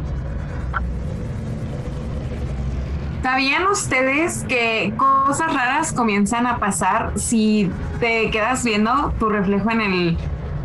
¿Sabían 3.23 3.67
ustedes 3.69 4.45
que 4.49 4.93
cosas 4.97 5.55
raras 5.55 5.93
comienzan 5.93 6.49
a 6.49 6.59
pasar 6.59 7.13
si 7.15 7.71
te 8.01 8.31
quedas 8.31 8.65
viendo 8.65 9.15
tu 9.21 9.29
reflejo 9.29 9.71
en 9.71 9.81
el 9.81 10.19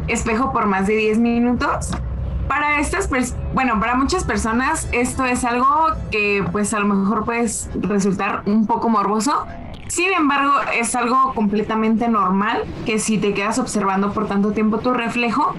espejo 0.08 0.52
por 0.52 0.66
más 0.68 0.88
de 0.88 0.96
10 0.96 1.20
minutos? 1.20 1.92
Para 2.48 2.80
estas, 2.80 3.10
bueno, 3.54 3.80
para 3.80 3.96
muchas 3.96 4.24
personas 4.24 4.88
esto 4.94 5.26
es 5.26 5.44
algo 5.44 5.90
que 6.12 6.46
pues 6.52 6.74
a 6.74 6.80
lo 6.80 6.86
mejor 6.86 7.26
puede 7.26 7.48
resultar 7.82 8.44
un 8.46 8.66
poco 8.66 8.90
morboso. 8.90 9.46
Sin 9.88 10.14
embargo, 10.14 10.54
es 10.78 10.96
algo 10.96 11.34
completamente 11.34 12.08
normal 12.08 12.64
que 12.86 13.00
si 13.00 13.18
te 13.18 13.34
quedas 13.34 13.60
observando 13.60 14.14
por 14.14 14.28
tanto 14.28 14.52
tiempo 14.52 14.80
tu 14.80 14.94
reflejo, 14.94 15.56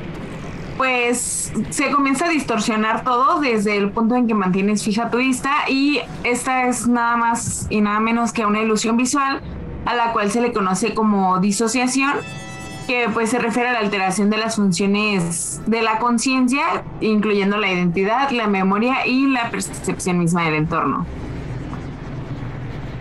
pues 0.79 1.53
se 1.71 1.91
comienza 1.91 2.27
a 2.27 2.29
distorsionar 2.29 3.03
todo 3.03 3.41
desde 3.41 3.77
el 3.77 3.91
punto 3.91 4.15
en 4.15 4.29
que 4.29 4.35
mantienes 4.35 4.85
fija 4.85 5.11
tu 5.11 5.19
vista 5.19 5.69
y 5.69 6.01
esta 6.25 6.69
es 6.69 6.87
nada 6.87 7.17
más 7.17 7.67
y 7.69 7.81
nada 7.81 7.99
menos 8.01 8.33
que 8.33 8.47
una 8.47 8.63
ilusión 8.63 8.97
visual 8.97 9.43
a 9.85 9.95
la 9.95 10.13
cual 10.13 10.31
se 10.31 10.41
le 10.41 10.53
conoce 10.53 10.95
como 10.95 11.41
disociación 11.41 12.13
que 12.89 13.09
pues 13.13 13.29
se 13.29 13.39
refiere 13.39 13.69
a 13.69 13.73
la 13.75 13.81
alteración 13.81 14.31
de 14.31 14.39
las 14.39 14.57
funciones 14.57 15.61
de 15.67 15.83
la 15.83 15.99
conciencia, 15.99 16.83
incluyendo 17.01 17.59
la 17.59 17.71
identidad, 17.71 18.31
la 18.31 18.47
memoria 18.47 19.07
y 19.07 19.27
la 19.27 19.51
percepción 19.51 20.19
misma 20.19 20.47
del 20.47 20.55
entorno. 20.55 21.05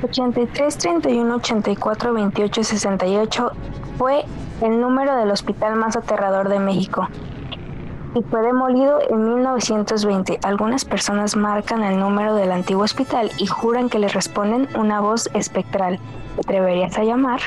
83 0.04 0.78
31 0.78 1.36
84 1.36 2.14
28 2.14 2.64
68 2.64 3.52
fue 3.98 4.26
el 4.62 4.82
número 4.82 5.16
del 5.16 5.32
hospital 5.32 5.76
más 5.78 5.96
aterrador 5.96 6.50
de 6.50 6.60
México 6.60 7.08
y 8.14 8.24
fue 8.24 8.42
demolido 8.42 9.00
en 9.10 9.36
1920. 9.36 10.40
Algunas 10.44 10.84
personas 10.84 11.38
marcan 11.38 11.84
el 11.84 11.98
número 11.98 12.36
del 12.36 12.52
antiguo 12.52 12.84
hospital 12.84 13.32
y 13.38 13.48
juran 13.48 13.90
que 13.90 14.00
le 14.00 14.10
responden 14.10 14.68
una 14.76 15.00
voz 15.00 15.30
espectral. 15.34 16.00
¿Te 16.36 16.42
atreverías 16.42 16.98
a 16.98 17.04
llamar? 17.04 17.40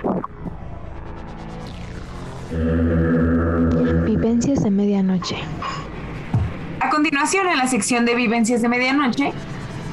Vivencias 4.07 4.65
de 4.65 4.71
medianoche. 4.71 5.37
A 6.81 6.91
continuación, 6.91 7.47
en 7.47 7.59
la 7.59 7.69
sección 7.69 8.05
de 8.05 8.17
Vivencias 8.17 8.61
de 8.61 8.69
medianoche, 8.69 9.33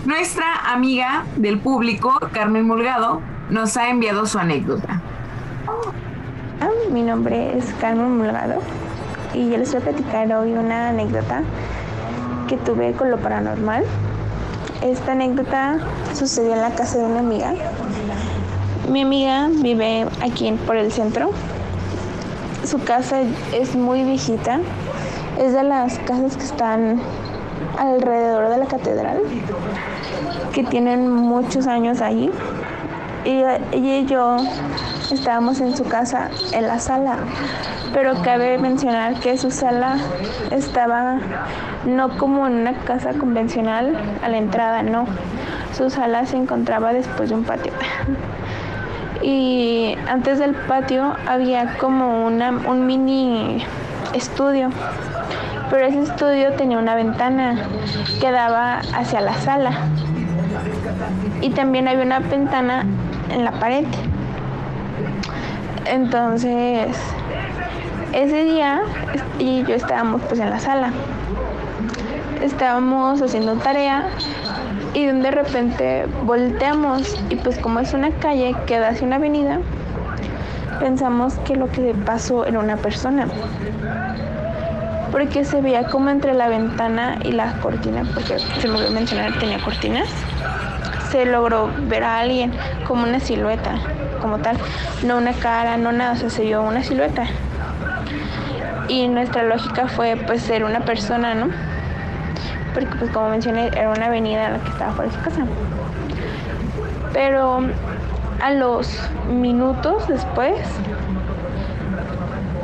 nuestra 0.06 0.72
amiga 0.74 1.26
del 1.36 1.60
público, 1.60 2.18
Carmen 2.32 2.66
Mulgado, 2.66 3.22
nos 3.52 3.78
ha 3.78 3.90
enviado 3.90 4.26
su 4.26 4.40
anécdota. 4.40 5.02
Mi 6.92 7.04
nombre 7.04 7.56
es 7.58 7.66
Carmen 7.80 8.18
Mulgado 8.18 8.56
y 9.36 9.52
yo 9.52 9.58
les 9.58 9.72
voy 9.72 9.82
a 9.82 9.84
platicar 9.84 10.34
hoy 10.34 10.54
una 10.54 10.90
anécdota 10.90 11.44
que 12.48 12.58
tuve 12.58 12.94
con 12.94 13.12
lo 13.12 13.18
paranormal. 13.18 13.84
Esta 14.82 15.12
anécdota 15.12 15.78
sucedió 16.14 16.54
en 16.54 16.62
la 16.62 16.72
casa 16.72 16.98
de 16.98 17.06
una 17.06 17.20
amiga. 17.20 17.54
Mi 18.92 19.02
amiga 19.02 19.48
vive 19.52 20.08
aquí 20.22 20.52
por 20.66 20.76
el 20.78 20.92
centro. 20.92 21.32
Su 22.68 22.84
casa 22.84 23.22
es 23.54 23.78
muy 23.78 24.04
viejita. 24.04 24.60
Es 25.40 25.54
de 25.54 25.64
las 25.64 26.00
casas 26.00 26.36
que 26.36 26.44
están 26.44 27.00
alrededor 27.80 28.50
de 28.50 28.58
la 28.58 28.66
catedral, 28.66 29.22
que 30.52 30.66
tienen 30.66 31.10
muchos 31.10 31.66
años 31.66 32.02
allí. 32.02 32.30
Y 33.24 33.38
ella 33.38 33.60
y 33.72 34.06
yo 34.06 34.36
estábamos 35.10 35.62
en 35.62 35.78
su 35.78 35.86
casa, 35.86 36.30
en 36.52 36.68
la 36.68 36.80
sala, 36.80 37.20
pero 37.94 38.22
cabe 38.22 38.58
mencionar 38.58 39.18
que 39.22 39.38
su 39.38 39.50
sala 39.50 39.96
estaba 40.52 41.20
no 41.86 42.18
como 42.18 42.48
en 42.48 42.54
una 42.54 42.74
casa 42.80 43.14
convencional 43.14 43.96
a 44.22 44.28
la 44.28 44.38
entrada, 44.38 44.84
no. 44.84 45.06
Su 45.74 45.90
sala 45.90 46.26
se 46.26 46.36
encontraba 46.36 46.92
después 46.92 47.30
de 47.30 47.36
un 47.36 47.46
patio. 47.46 47.72
y 49.22 49.98
antes 50.08 50.40
del 50.40 50.54
patio 50.54 51.16
había 51.28 51.78
como 51.78 52.26
una, 52.26 52.52
un 52.52 52.86
mini 52.86 53.64
estudio, 54.14 54.70
pero 55.70 55.86
ese 55.86 56.02
estudio 56.02 56.54
tenía 56.54 56.78
una 56.78 56.96
ventana 56.96 57.68
que 58.20 58.32
daba 58.32 58.80
hacia 58.94 59.22
la 59.22 59.34
sala 59.36 59.72
y 61.42 61.50
también 61.52 61.88
había 61.88 62.04
una 62.04 62.20
ventana 62.20 62.86
en 63.32 63.46
la 63.46 63.52
pared. 63.52 63.86
Entonces, 65.86 66.98
ese 68.14 68.44
día 68.44 68.82
y 69.40 69.64
yo 69.64 69.76
estábamos 69.76 70.22
pues 70.28 70.40
en 70.40 70.50
la 70.50 70.60
sala. 70.60 70.92
Estábamos 72.42 73.22
haciendo 73.22 73.56
tarea 73.56 74.10
y 74.98 75.06
de 75.06 75.30
repente 75.30 76.08
volteamos 76.24 77.16
y 77.30 77.36
pues 77.36 77.60
como 77.60 77.80
es 77.80 77.94
una 77.94 78.10
calle 78.10 78.56
que 78.66 78.80
da 78.80 78.90
hacia 78.90 79.06
una 79.06 79.18
avenida, 79.18 79.60
pensamos 80.80 81.36
que 81.46 81.56
lo 81.56 81.70
que 81.70 81.94
pasó 81.94 82.48
era 82.48 82.58
una 82.58 82.78
persona. 82.78 83.28
Porque 85.12 85.46
se 85.46 85.62
veía 85.62 85.84
como 85.84 86.10
entre 86.10 86.34
la 86.34 86.50
ventana 86.50 87.20
y 87.24 87.32
la 87.32 87.60
cortina, 87.60 88.06
porque 88.12 88.40
se 88.40 88.68
me 88.68 88.74
olvidó 88.74 88.90
mencionar 88.90 89.38
tenía 89.38 89.60
cortinas, 89.60 90.10
se 91.12 91.28
logró 91.28 91.70
ver 91.88 92.04
a 92.04 92.18
alguien 92.22 92.52
como 92.88 93.04
una 93.04 93.20
silueta, 93.20 93.76
como 94.20 94.40
tal, 94.40 94.58
no 95.06 95.18
una 95.18 95.34
cara, 95.34 95.78
no 95.78 95.92
nada, 95.92 96.16
se 96.16 96.42
vio 96.42 96.64
una 96.64 96.82
silueta. 96.82 97.28
Y 98.88 99.08
nuestra 99.10 99.44
lógica 99.44 99.88
fue 99.90 100.16
pues 100.16 100.42
ser 100.42 100.64
una 100.64 100.80
persona, 100.80 101.36
¿no? 101.36 101.77
Porque 102.78 102.96
pues 102.96 103.10
como 103.10 103.30
mencioné 103.30 103.70
era 103.70 103.90
una 103.90 104.06
avenida 104.06 104.46
en 104.46 104.54
la 104.54 104.60
que 104.60 104.70
estaba 104.70 104.92
por 104.92 105.12
su 105.12 105.20
casa. 105.22 105.48
Pero 107.12 107.62
a 108.40 108.52
los 108.52 108.88
minutos 109.28 110.08
después 110.08 110.60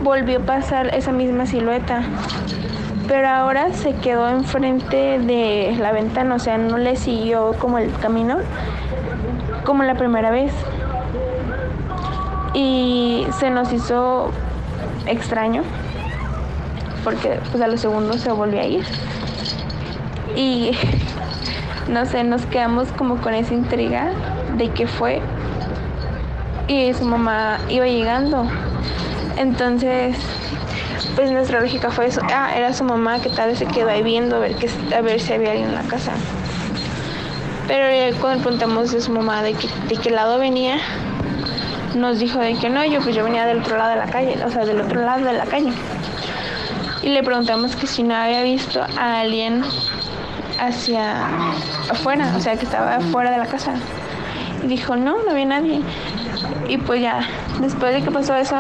volvió 0.04 0.38
a 0.38 0.42
pasar 0.44 0.94
esa 0.94 1.12
misma 1.12 1.48
silueta. 1.48 2.04
Pero 3.08 3.28
ahora 3.28 3.74
se 3.74 3.96
quedó 3.96 4.30
enfrente 4.30 5.18
de 5.18 5.76
la 5.80 5.92
ventana, 5.92 6.36
o 6.36 6.40
sea, 6.40 6.60
no 6.60 6.78
le 6.78 6.96
siguió 6.96 7.54
como 7.58 7.80
el 7.80 7.92
camino 7.94 8.38
como 9.66 9.82
la 9.82 9.96
primera 9.96 10.30
vez. 10.30 10.54
Y 12.54 13.26
se 13.40 13.50
nos 13.50 13.74
hizo 13.74 14.30
extraño 15.08 15.64
porque 17.04 17.40
pues 17.50 17.64
a 17.64 17.68
los 17.68 17.82
segundos 17.82 18.22
se 18.22 18.32
volvió 18.32 18.62
a 18.62 18.66
ir. 18.66 18.86
Y 20.36 20.72
no 21.88 22.06
sé, 22.06 22.24
nos 22.24 22.46
quedamos 22.46 22.88
como 22.94 23.18
con 23.22 23.34
esa 23.34 23.54
intriga 23.54 24.12
de 24.58 24.70
qué 24.70 24.88
fue. 24.88 25.22
Y 26.68 26.94
su 26.94 27.06
mamá 27.06 27.60
iba 27.70 27.86
llegando. 27.86 28.48
Entonces, 29.38 30.16
pues 31.16 31.32
nuestra 31.32 31.60
lógica 31.60 31.92
fue 31.92 32.08
eso. 32.08 32.22
Ah, 32.34 32.52
era 32.56 32.74
su 32.74 32.84
mamá 32.84 33.20
que 33.20 33.30
tal 33.30 33.50
vez 33.50 33.60
se 33.60 33.66
quedó 33.66 33.90
ahí 33.90 34.04
viendo 34.04 34.38
a 34.38 34.40
ver, 34.40 34.56
que, 34.56 34.70
a 34.96 35.02
ver 35.02 35.20
si 35.20 35.34
había 35.34 35.52
alguien 35.52 35.70
en 35.70 35.76
la 35.76 35.84
casa. 35.84 36.12
Pero 37.68 38.18
cuando 38.20 38.44
preguntamos 38.44 38.94
a 38.94 39.02
su 39.02 39.12
mamá 39.12 39.42
de, 39.42 39.56
de 39.88 39.96
qué 39.96 40.10
lado 40.10 40.38
venía, 40.38 40.78
nos 41.96 42.20
dijo 42.20 42.40
de 42.40 42.56
que 42.56 42.70
no, 42.70 42.84
yo 42.86 43.02
pues 43.02 43.16
yo 43.16 43.24
venía 43.24 43.46
del 43.46 43.60
otro 43.60 43.78
lado 43.78 43.92
de 43.92 43.96
la 43.98 44.08
calle, 44.08 44.38
o 44.46 44.50
sea, 44.50 44.66
del 44.66 44.82
otro 44.82 45.02
lado 45.02 45.26
de 45.26 45.34
la 45.34 45.46
calle 45.46 45.74
y 47.04 47.10
le 47.10 47.22
preguntamos 47.22 47.76
que 47.76 47.86
si 47.86 48.02
no 48.02 48.16
había 48.16 48.44
visto 48.44 48.82
a 48.82 49.20
alguien 49.20 49.62
hacia 50.68 51.28
afuera, 51.90 52.34
o 52.36 52.40
sea, 52.40 52.56
que 52.56 52.66
estaba 52.66 52.96
afuera 52.96 53.32
de 53.32 53.38
la 53.38 53.46
casa. 53.46 53.74
Y 54.64 54.68
dijo, 54.68 54.96
no, 54.96 55.24
no 55.24 55.32
había 55.32 55.46
nadie. 55.46 55.82
Y 56.68 56.78
pues 56.78 57.02
ya, 57.02 57.28
después 57.60 57.94
de 57.94 58.02
que 58.02 58.12
pasó 58.12 58.36
eso, 58.36 58.56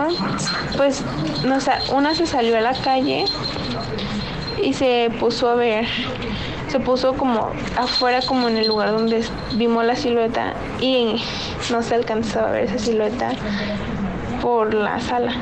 pues, 0.77 1.03
no 1.45 1.60
sé, 1.60 1.72
una 1.93 2.13
se 2.15 2.25
salió 2.25 2.57
a 2.57 2.62
la 2.62 2.74
calle 2.74 3.25
y 4.62 4.74
se 4.74 5.12
puso 5.19 5.50
a 5.50 5.55
ver, 5.55 5.86
se 6.69 6.79
puso 6.79 7.13
como 7.13 7.51
afuera, 7.77 8.19
como 8.25 8.48
en 8.48 8.57
el 8.57 8.67
lugar 8.67 8.91
donde 8.91 9.24
vimos 9.53 9.86
la 9.86 9.95
silueta 9.95 10.53
y 10.79 11.22
no 11.72 11.81
se 11.81 11.95
alcanzó 11.95 12.41
a 12.41 12.51
ver 12.51 12.65
esa 12.65 12.79
silueta 12.79 13.31
por 14.41 14.74
la 14.74 15.00
sala. 15.00 15.33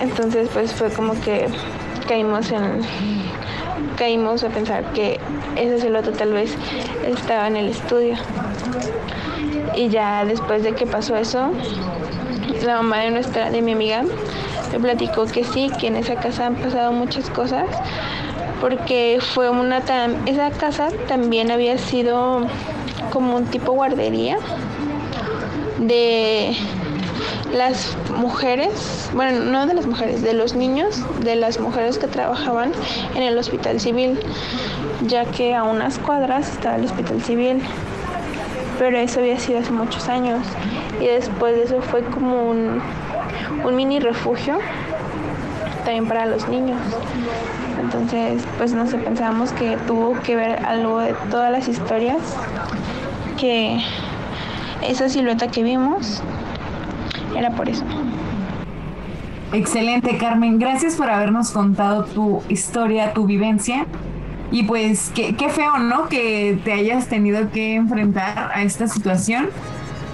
Entonces 0.00 0.48
pues 0.52 0.72
fue 0.72 0.90
como 0.90 1.20
que 1.20 1.48
caímos 2.06 2.50
en 2.50 2.82
caímos 3.96 4.44
a 4.44 4.48
pensar 4.48 4.92
que 4.92 5.20
ese 5.56 5.80
silueta 5.80 6.12
tal 6.12 6.32
vez 6.32 6.54
estaba 7.06 7.46
en 7.46 7.56
el 7.56 7.68
estudio. 7.68 8.16
Y 9.74 9.88
ya 9.88 10.24
después 10.24 10.62
de 10.62 10.74
que 10.74 10.86
pasó 10.86 11.16
eso, 11.16 11.50
la 12.64 12.76
mamá 12.76 12.98
de 12.98 13.10
nuestra, 13.10 13.50
de 13.50 13.62
mi 13.62 13.72
amiga, 13.72 14.04
me 14.72 14.80
platicó 14.80 15.26
que 15.26 15.44
sí, 15.44 15.70
que 15.80 15.88
en 15.88 15.96
esa 15.96 16.16
casa 16.16 16.46
han 16.46 16.56
pasado 16.56 16.92
muchas 16.92 17.30
cosas, 17.30 17.66
porque 18.60 19.18
fue 19.20 19.48
una 19.50 19.82
esa 20.26 20.50
casa 20.50 20.88
también 21.06 21.50
había 21.50 21.78
sido 21.78 22.46
como 23.12 23.36
un 23.36 23.46
tipo 23.46 23.72
guardería 23.72 24.38
de 25.78 26.56
las 27.52 27.96
mujeres, 28.16 29.10
bueno, 29.14 29.40
no 29.40 29.66
de 29.66 29.74
las 29.74 29.86
mujeres, 29.86 30.22
de 30.22 30.34
los 30.34 30.54
niños, 30.54 31.02
de 31.24 31.36
las 31.36 31.58
mujeres 31.60 31.98
que 31.98 32.06
trabajaban 32.06 32.72
en 33.14 33.22
el 33.22 33.38
hospital 33.38 33.80
civil, 33.80 34.18
ya 35.06 35.24
que 35.24 35.54
a 35.54 35.64
unas 35.64 35.98
cuadras 35.98 36.50
estaba 36.50 36.76
el 36.76 36.84
hospital 36.84 37.22
civil, 37.22 37.62
pero 38.78 38.98
eso 38.98 39.20
había 39.20 39.38
sido 39.38 39.60
hace 39.60 39.72
muchos 39.72 40.08
años 40.08 40.40
y 41.00 41.06
después 41.06 41.56
de 41.56 41.64
eso 41.64 41.80
fue 41.82 42.02
como 42.02 42.48
un, 42.48 42.80
un 43.64 43.76
mini 43.76 43.98
refugio 43.98 44.58
también 45.84 46.06
para 46.06 46.26
los 46.26 46.48
niños. 46.48 46.80
Entonces, 47.80 48.42
pues 48.58 48.72
no 48.72 48.86
sé, 48.86 48.98
pensábamos 48.98 49.52
que 49.52 49.76
tuvo 49.86 50.20
que 50.20 50.36
ver 50.36 50.64
algo 50.64 50.98
de 50.98 51.14
todas 51.30 51.50
las 51.50 51.68
historias 51.68 52.18
que 53.38 53.80
esa 54.82 55.08
silueta 55.08 55.48
que 55.48 55.62
vimos 55.62 56.22
era 57.38 57.50
por 57.50 57.68
eso. 57.68 57.84
Excelente, 59.52 60.18
Carmen. 60.18 60.58
Gracias 60.58 60.96
por 60.96 61.08
habernos 61.08 61.50
contado 61.52 62.04
tu 62.04 62.42
historia, 62.48 63.14
tu 63.14 63.26
vivencia. 63.26 63.86
Y 64.50 64.64
pues 64.64 65.10
qué, 65.14 65.36
qué 65.36 65.48
feo, 65.48 65.78
¿no? 65.78 66.08
Que 66.08 66.58
te 66.64 66.72
hayas 66.72 67.08
tenido 67.08 67.50
que 67.50 67.74
enfrentar 67.74 68.50
a 68.52 68.62
esta 68.62 68.88
situación. 68.88 69.48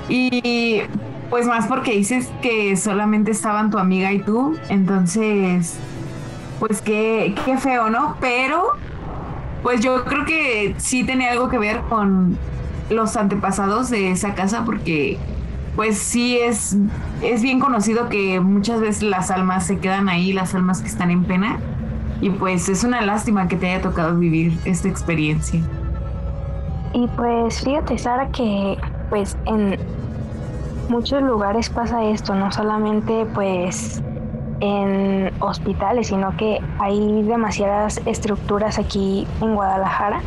Y 0.09 0.83
pues 1.31 1.47
más 1.47 1.67
porque 1.67 1.93
dices 1.93 2.31
que 2.43 2.77
solamente 2.77 3.31
estaban 3.33 3.71
tu 3.71 3.79
amiga 3.79 4.13
y 4.13 4.21
tú. 4.21 4.57
Entonces, 4.69 5.77
pues 6.61 6.81
qué, 6.81 7.35
qué 7.45 7.59
feo, 7.59 7.91
¿no? 7.91 8.17
Pero, 8.21 8.73
pues 9.63 9.81
yo 9.81 10.05
creo 10.05 10.25
que 10.25 10.75
sí 10.79 11.05
tenía 11.05 11.33
algo 11.33 11.49
que 11.49 11.59
ver 11.59 11.81
con 11.89 12.39
los 12.91 13.17
antepasados 13.17 13.91
de 13.91 14.11
esa 14.11 14.35
casa 14.35 14.65
porque 14.65 15.19
pues 15.77 15.99
sí 15.99 16.39
es, 16.39 16.77
es 17.23 17.43
bien 17.43 17.61
conocido 17.61 18.09
que 18.09 18.41
muchas 18.41 18.81
veces 18.81 19.03
las 19.03 19.31
almas 19.31 19.67
se 19.67 19.79
quedan 19.79 20.09
ahí, 20.09 20.33
las 20.33 20.55
almas 20.55 20.81
que 20.81 20.89
están 20.89 21.11
en 21.11 21.25
pena. 21.25 21.59
Y 22.21 22.31
pues 22.31 22.69
es 22.69 22.85
una 22.85 23.03
lástima 23.03 23.49
que 23.49 23.57
te 23.57 23.71
haya 23.71 23.83
tocado 23.83 24.17
vivir 24.17 24.57
esta 24.65 24.89
experiencia. 24.89 25.61
Y 26.93 27.09
pues 27.09 27.63
fíjate, 27.63 27.99
Sara, 27.99 28.29
que 28.29 28.79
pues 29.11 29.37
en 29.47 29.77
muchos 30.89 31.23
lugares 31.23 31.69
pasa 31.71 32.05
esto, 32.05 32.35
no 32.35 32.53
solamente 32.53 33.27
pues 33.35 34.01
en 34.61 35.33
hospitales, 35.41 36.07
sino 36.07 36.37
que 36.37 36.61
hay 36.79 37.23
demasiadas 37.25 38.01
estructuras 38.07 38.79
aquí 38.79 39.27
en 39.41 39.55
Guadalajara 39.55 40.21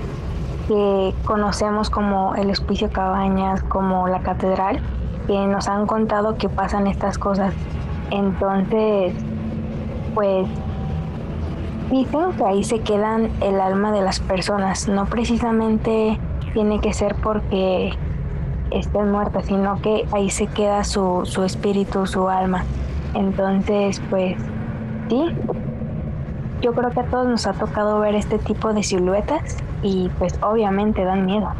que 0.67 1.13
conocemos 1.23 1.89
como 1.89 2.35
el 2.35 2.49
Hospicio 2.49 2.91
Cabañas, 2.91 3.63
como 3.63 4.09
la 4.09 4.19
Catedral, 4.19 4.81
que 5.27 5.47
nos 5.47 5.67
han 5.67 5.85
contado 5.85 6.37
que 6.37 6.49
pasan 6.49 6.87
estas 6.87 7.17
cosas. 7.17 7.53
Entonces, 8.09 9.13
pues 10.15 10.47
dicen 11.91 12.31
que 12.37 12.43
ahí 12.43 12.63
se 12.63 12.79
quedan 12.79 13.29
el 13.41 13.59
alma 13.59 13.91
de 13.91 14.01
las 14.01 14.19
personas. 14.19 14.87
No 14.87 15.05
precisamente 15.05 16.19
tiene 16.53 16.79
que 16.79 16.93
ser 16.93 17.15
porque 17.15 17.93
estén 18.71 19.11
muertas, 19.11 19.45
sino 19.45 19.81
que 19.81 20.05
ahí 20.11 20.29
se 20.29 20.47
queda 20.47 20.83
su, 20.83 21.21
su 21.25 21.43
espíritu, 21.43 22.05
su 22.07 22.29
alma. 22.29 22.63
Entonces, 23.13 24.01
pues 24.09 24.37
sí, 25.09 25.25
yo 26.61 26.73
creo 26.73 26.89
que 26.91 27.01
a 27.01 27.05
todos 27.05 27.27
nos 27.27 27.45
ha 27.47 27.53
tocado 27.53 27.99
ver 27.99 28.15
este 28.15 28.39
tipo 28.39 28.73
de 28.73 28.83
siluetas 28.83 29.57
y 29.83 30.09
pues 30.17 30.39
obviamente 30.41 31.03
dan 31.03 31.25
miedo. 31.25 31.51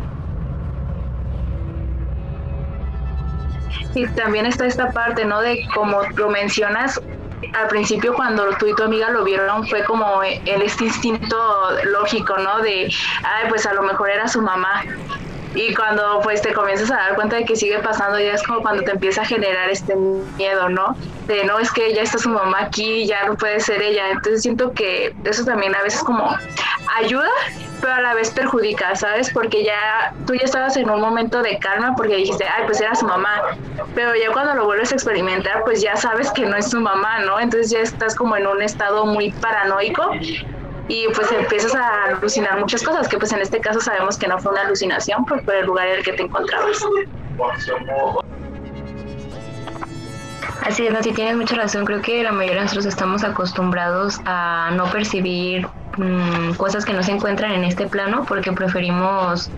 Y 3.98 4.08
también 4.10 4.46
está 4.46 4.68
esta 4.68 4.92
parte, 4.92 5.25
¿no? 5.25 5.42
De 5.42 5.68
como 5.74 6.04
lo 6.16 6.30
mencionas, 6.30 7.01
al 7.54 7.68
principio 7.68 8.13
cuando 8.13 8.48
tú 8.60 8.68
y 8.68 8.75
tu 8.75 8.84
amiga 8.84 9.10
lo 9.10 9.24
vieron 9.24 9.68
fue 9.68 9.84
como 9.86 10.22
el 10.22 10.62
este 10.62 10.86
instinto 10.86 11.36
lógico, 11.86 12.38
¿no? 12.38 12.60
De, 12.62 12.94
ay, 13.24 13.50
pues 13.50 13.66
a 13.66 13.74
lo 13.74 13.82
mejor 13.82 14.12
era 14.12 14.27
su 14.27 14.39
mamá. 14.39 14.84
Y 15.56 15.74
cuando 15.74 16.20
pues 16.22 16.44
te 16.44 16.54
comienzas 16.54 16.92
a 16.92 16.96
dar 16.96 17.16
cuenta 17.16 17.38
de 17.38 17.46
que 17.46 17.56
sigue 17.56 17.80
pasando, 17.80 18.20
ya 18.20 18.34
es 18.34 18.44
como 18.44 18.62
cuando 18.62 18.84
te 18.84 18.92
empieza 18.92 19.22
a 19.22 19.25
generar 19.25 19.68
este 19.72 19.96
miedo, 19.96 20.70
¿no? 20.70 20.96
De 21.25 21.44
no, 21.46 21.58
es 21.58 21.72
que 21.72 21.96
ya 21.96 22.04
está 22.04 22.20
su 22.20 22.30
mamá 22.30 22.60
aquí, 22.62 23.08
ya 23.08 23.25
no 23.25 23.36
puede 23.36 23.60
ser 23.60 23.82
ella. 23.82 24.12
Entonces 24.12 24.44
siento 24.44 24.74
que 24.74 25.16
eso 25.24 25.44
también 25.44 25.74
a 25.74 25.82
veces 25.82 26.04
como 26.04 26.38
ayuda, 26.98 27.32
pero 27.81 27.93
a 27.93 28.01
la 28.01 28.13
vez 28.13 28.31
perjudica, 28.31 28.96
¿sabes? 28.96 29.31
Porque 29.31 29.63
ya 29.63 30.13
tú 30.25 30.34
ya 30.34 30.43
estabas 30.43 30.77
en 30.77 30.89
un 30.89 31.01
momento 31.01 31.41
de 31.41 31.60
calma 31.60 31.96
porque 31.96 32.15
dijiste, 32.15 32.46
ay, 32.46 32.63
pues 32.65 32.81
era 32.81 32.96
su 32.96 33.05
mamá. 33.05 33.41
Pero 33.96 34.15
ya 34.15 34.31
cuando 34.31 34.53
lo 34.55 34.65
vuelves 34.65 34.91
a 34.91 34.96
experimentar, 34.96 35.63
pues 35.63 35.81
ya 35.81 35.96
sabes 35.96 36.31
que 36.31 36.46
no 36.46 36.55
es 36.55 36.69
su 36.69 36.79
mamá, 36.79 37.19
¿no? 37.19 37.39
Entonces 37.39 37.72
ya 37.72 37.79
estás 37.79 38.15
como 38.15 38.36
en 38.36 38.48
un 38.48 38.62
estado 38.62 39.05
muy 39.05 39.31
paranoico 39.31 40.12
y 40.88 41.07
pues 41.13 41.31
empiezas 41.31 41.75
a 41.75 42.05
alucinar 42.05 42.60
muchas 42.60 42.81
cosas, 42.81 43.07
que 43.07 43.17
pues 43.17 43.31
en 43.34 43.41
este 43.41 43.60
caso 43.60 43.81
sabemos 43.81 44.17
que 44.17 44.27
no 44.27 44.39
fue 44.39 44.51
una 44.53 44.62
alucinación 44.62 45.25
pues, 45.25 45.43
por 45.43 45.55
el 45.55 45.65
lugar 45.65 45.88
en 45.88 45.98
el 45.98 46.03
que 46.03 46.13
te 46.13 46.24
encontrabas. 46.24 46.84
Así 50.65 50.86
es, 50.86 50.93
no, 50.93 51.01
si 51.03 51.12
tienes 51.12 51.36
mucha 51.38 51.55
razón, 51.55 51.86
creo 51.86 52.01
que 52.01 52.24
la 52.24 52.31
mayoría 52.31 52.60
de 52.60 52.62
nosotros 52.63 52.86
estamos 52.86 53.24
acostumbrados 53.24 54.19
a 54.25 54.72
no 54.74 54.86
percibir 54.91 55.67
mm, 55.98 56.54
cosas 56.56 56.86
que 56.86 56.94
no 56.94 57.04
se 57.04 57.12
encuentran 57.12 57.51
en 57.51 57.63
este 57.63 57.88
plano 57.88 58.25
porque 58.27 58.51
preferimos 58.51 59.50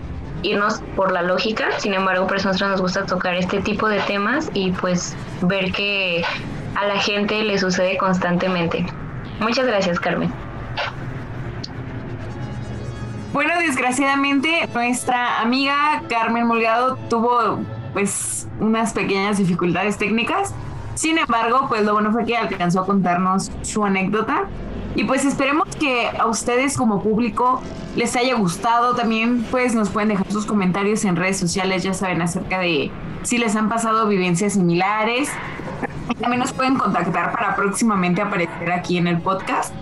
irnos 0.42 0.80
por 0.96 1.12
la 1.12 1.22
lógica, 1.22 1.66
sin 1.78 1.94
embargo, 1.94 2.26
por 2.26 2.38
eso 2.38 2.48
nosotros 2.48 2.70
nos 2.70 2.80
gusta 2.80 3.04
tocar 3.04 3.34
este 3.34 3.60
tipo 3.60 3.88
de 3.88 4.00
temas 4.00 4.50
y 4.54 4.72
pues 4.72 5.14
ver 5.42 5.72
que 5.72 6.24
a 6.74 6.86
la 6.86 6.98
gente 6.98 7.42
le 7.42 7.58
sucede 7.58 7.98
constantemente. 7.98 8.86
Muchas 9.40 9.66
gracias, 9.66 10.00
Carmen. 10.00 10.32
Bueno, 13.32 13.52
desgraciadamente 13.60 14.68
nuestra 14.74 15.40
amiga 15.40 16.02
Carmen 16.08 16.46
Molgado 16.46 16.96
tuvo 17.08 17.60
pues 17.92 18.48
unas 18.58 18.92
pequeñas 18.92 19.38
dificultades 19.38 19.98
técnicas. 19.98 20.54
Sin 20.94 21.16
embargo, 21.16 21.66
pues 21.68 21.84
lo 21.84 21.92
bueno 21.92 22.12
fue 22.12 22.24
que 22.24 22.36
alcanzó 22.36 22.80
a 22.80 22.86
contarnos 22.86 23.52
su 23.62 23.84
anécdota. 23.84 24.48
Y 24.96 25.04
pues 25.04 25.24
esperemos 25.24 25.68
que 25.76 26.08
a 26.08 26.26
ustedes 26.26 26.76
como 26.76 27.02
público 27.02 27.62
les 27.96 28.16
haya 28.16 28.34
gustado. 28.34 28.94
También 28.94 29.44
pues 29.50 29.74
nos 29.74 29.90
pueden 29.90 30.10
dejar 30.10 30.30
sus 30.30 30.46
comentarios 30.46 31.04
en 31.04 31.16
redes 31.16 31.38
sociales, 31.38 31.82
ya 31.82 31.94
saben, 31.94 32.22
acerca 32.22 32.58
de 32.58 32.90
si 33.22 33.38
les 33.38 33.56
han 33.56 33.68
pasado 33.68 34.08
vivencias 34.08 34.54
similares. 34.54 35.30
También 36.20 36.40
nos 36.40 36.52
pueden 36.52 36.76
contactar 36.76 37.32
para 37.32 37.56
próximamente 37.56 38.20
aparecer 38.20 38.72
aquí 38.72 38.98
en 38.98 39.06
el 39.06 39.20
podcast. 39.20 39.72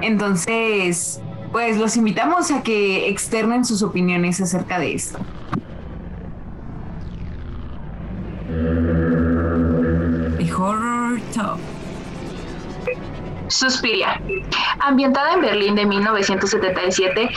Entonces, 0.00 1.20
pues 1.52 1.78
los 1.78 1.96
invitamos 1.96 2.50
a 2.50 2.62
que 2.62 3.08
externen 3.08 3.64
sus 3.64 3.82
opiniones 3.82 4.40
acerca 4.40 4.78
de 4.78 4.94
esto. 4.94 5.18
Horror 10.62 11.20
Top. 11.34 11.71
Suspiria. 13.52 14.20
Ambientada 14.80 15.34
en 15.34 15.42
Berlín 15.42 15.74
de 15.74 15.84
1977, 15.84 17.30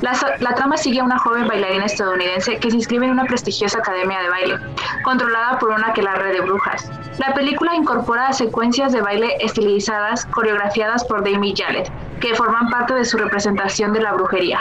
la, 0.00 0.12
la, 0.40 0.54
trama 0.54 0.76
sigue 0.76 1.00
a 1.00 1.04
una 1.04 1.18
joven 1.18 1.46
bailarina 1.46 1.84
estadounidense 1.84 2.56
que 2.58 2.70
se 2.70 2.76
inscribe 2.76 3.04
en 3.04 3.12
una 3.12 3.24
prestigiosa 3.24 3.78
academia 3.78 4.20
de 4.20 4.28
baile, 4.30 4.58
controlada 5.02 5.58
por 5.58 5.70
una 5.70 5.88
aquelarre 5.88 6.32
de 6.32 6.40
brujas. 6.40 6.90
La 7.18 7.34
película 7.34 7.74
incorpora 7.74 8.32
secuencias 8.32 8.92
de 8.92 9.02
baile 9.02 9.36
estilizadas 9.40 10.24
coreografiadas 10.26 11.04
por 11.04 11.24
Damie 11.24 11.54
Jallet, 11.56 11.90
que 12.20 12.34
forman 12.34 12.70
parte 12.70 12.94
de 12.94 13.04
su 13.04 13.18
representación 13.18 13.92
de 13.92 14.00
la 14.00 14.12
brujería. 14.14 14.60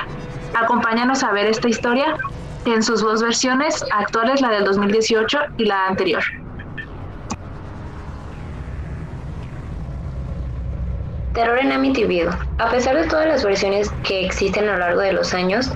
Acompáñanos 0.55 1.23
a 1.23 1.31
ver 1.31 1.45
esta 1.45 1.69
historia 1.69 2.17
en 2.65 2.83
sus 2.83 3.01
dos 3.01 3.21
versiones 3.21 3.85
actuales, 3.91 4.41
la 4.41 4.49
del 4.49 4.65
2018 4.65 5.39
y 5.57 5.65
la 5.65 5.85
anterior. 5.85 6.23
Terror 11.37 11.59
en 11.59 11.71
Amityville. 11.71 12.31
A 12.57 12.71
pesar 12.71 12.95
de 12.97 13.07
todas 13.07 13.27
las 13.27 13.45
versiones 13.45 13.91
que 14.01 14.25
existen 14.25 14.67
a 14.67 14.71
lo 14.71 14.79
largo 14.79 15.01
de 15.01 15.13
los 15.13 15.35
años, 15.35 15.71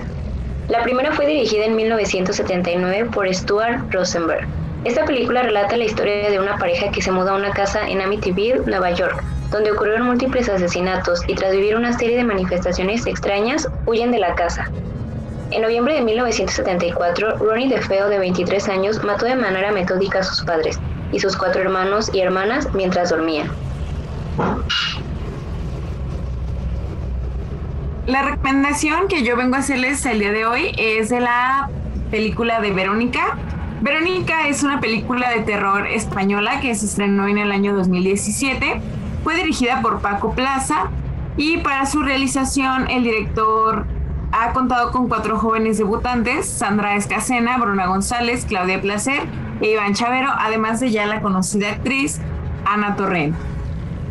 la 0.68 0.82
primera 0.82 1.12
fue 1.12 1.24
dirigida 1.24 1.66
en 1.66 1.76
1979 1.76 3.10
por 3.14 3.32
Stuart 3.32 3.78
Rosenberg. 3.92 4.44
Esta 4.84 5.04
película 5.04 5.44
relata 5.44 5.76
la 5.76 5.84
historia 5.84 6.30
de 6.30 6.40
una 6.40 6.58
pareja 6.58 6.90
que 6.90 7.00
se 7.00 7.12
muda 7.12 7.30
a 7.30 7.36
una 7.36 7.52
casa 7.52 7.88
en 7.88 8.00
Amityville, 8.00 8.62
Nueva 8.66 8.90
York, 8.90 9.22
donde 9.52 9.70
ocurrieron 9.70 10.08
múltiples 10.08 10.48
asesinatos 10.48 11.20
y 11.28 11.36
tras 11.36 11.52
vivir 11.52 11.76
una 11.76 11.96
serie 11.96 12.16
de 12.16 12.24
manifestaciones 12.24 13.06
extrañas, 13.06 13.68
huyen 13.86 14.10
de 14.10 14.18
la 14.18 14.34
casa. 14.34 14.68
En 15.52 15.62
noviembre 15.62 15.94
de 15.94 16.00
1974, 16.00 17.36
Ronnie 17.36 17.68
DeFeo, 17.68 18.08
de 18.08 18.18
23 18.18 18.68
años, 18.68 19.04
mató 19.04 19.26
de 19.26 19.36
manera 19.36 19.70
metódica 19.70 20.18
a 20.18 20.24
sus 20.24 20.42
padres 20.42 20.80
y 21.12 21.20
sus 21.20 21.36
cuatro 21.36 21.62
hermanos 21.62 22.10
y 22.12 22.18
hermanas 22.18 22.66
mientras 22.74 23.10
dormían. 23.10 23.48
La 28.06 28.22
recomendación 28.22 29.06
que 29.06 29.22
yo 29.22 29.36
vengo 29.36 29.54
a 29.54 29.60
hacerles 29.60 30.04
el 30.06 30.18
día 30.18 30.32
de 30.32 30.44
hoy 30.44 30.72
es 30.76 31.08
de 31.08 31.20
la 31.20 31.70
película 32.10 32.60
de 32.60 32.72
Verónica. 32.72 33.38
Verónica 33.80 34.48
es 34.48 34.64
una 34.64 34.80
película 34.80 35.30
de 35.30 35.42
terror 35.42 35.86
española 35.86 36.58
que 36.60 36.74
se 36.74 36.86
estrenó 36.86 37.28
en 37.28 37.38
el 37.38 37.52
año 37.52 37.76
2017. 37.76 38.80
Fue 39.22 39.36
dirigida 39.36 39.82
por 39.82 40.00
Paco 40.00 40.32
Plaza 40.32 40.90
y 41.36 41.58
para 41.58 41.86
su 41.86 42.02
realización 42.02 42.90
el 42.90 43.04
director 43.04 43.86
ha 44.32 44.52
contado 44.52 44.90
con 44.90 45.06
cuatro 45.08 45.38
jóvenes 45.38 45.78
debutantes, 45.78 46.48
Sandra 46.48 46.96
Escacena, 46.96 47.56
Bruna 47.58 47.86
González, 47.86 48.46
Claudia 48.46 48.80
Placer 48.80 49.20
e 49.60 49.70
Iván 49.70 49.94
Chavero, 49.94 50.30
además 50.36 50.80
de 50.80 50.90
ya 50.90 51.06
la 51.06 51.20
conocida 51.22 51.70
actriz 51.70 52.20
Ana 52.64 52.96
Torrent. 52.96 53.36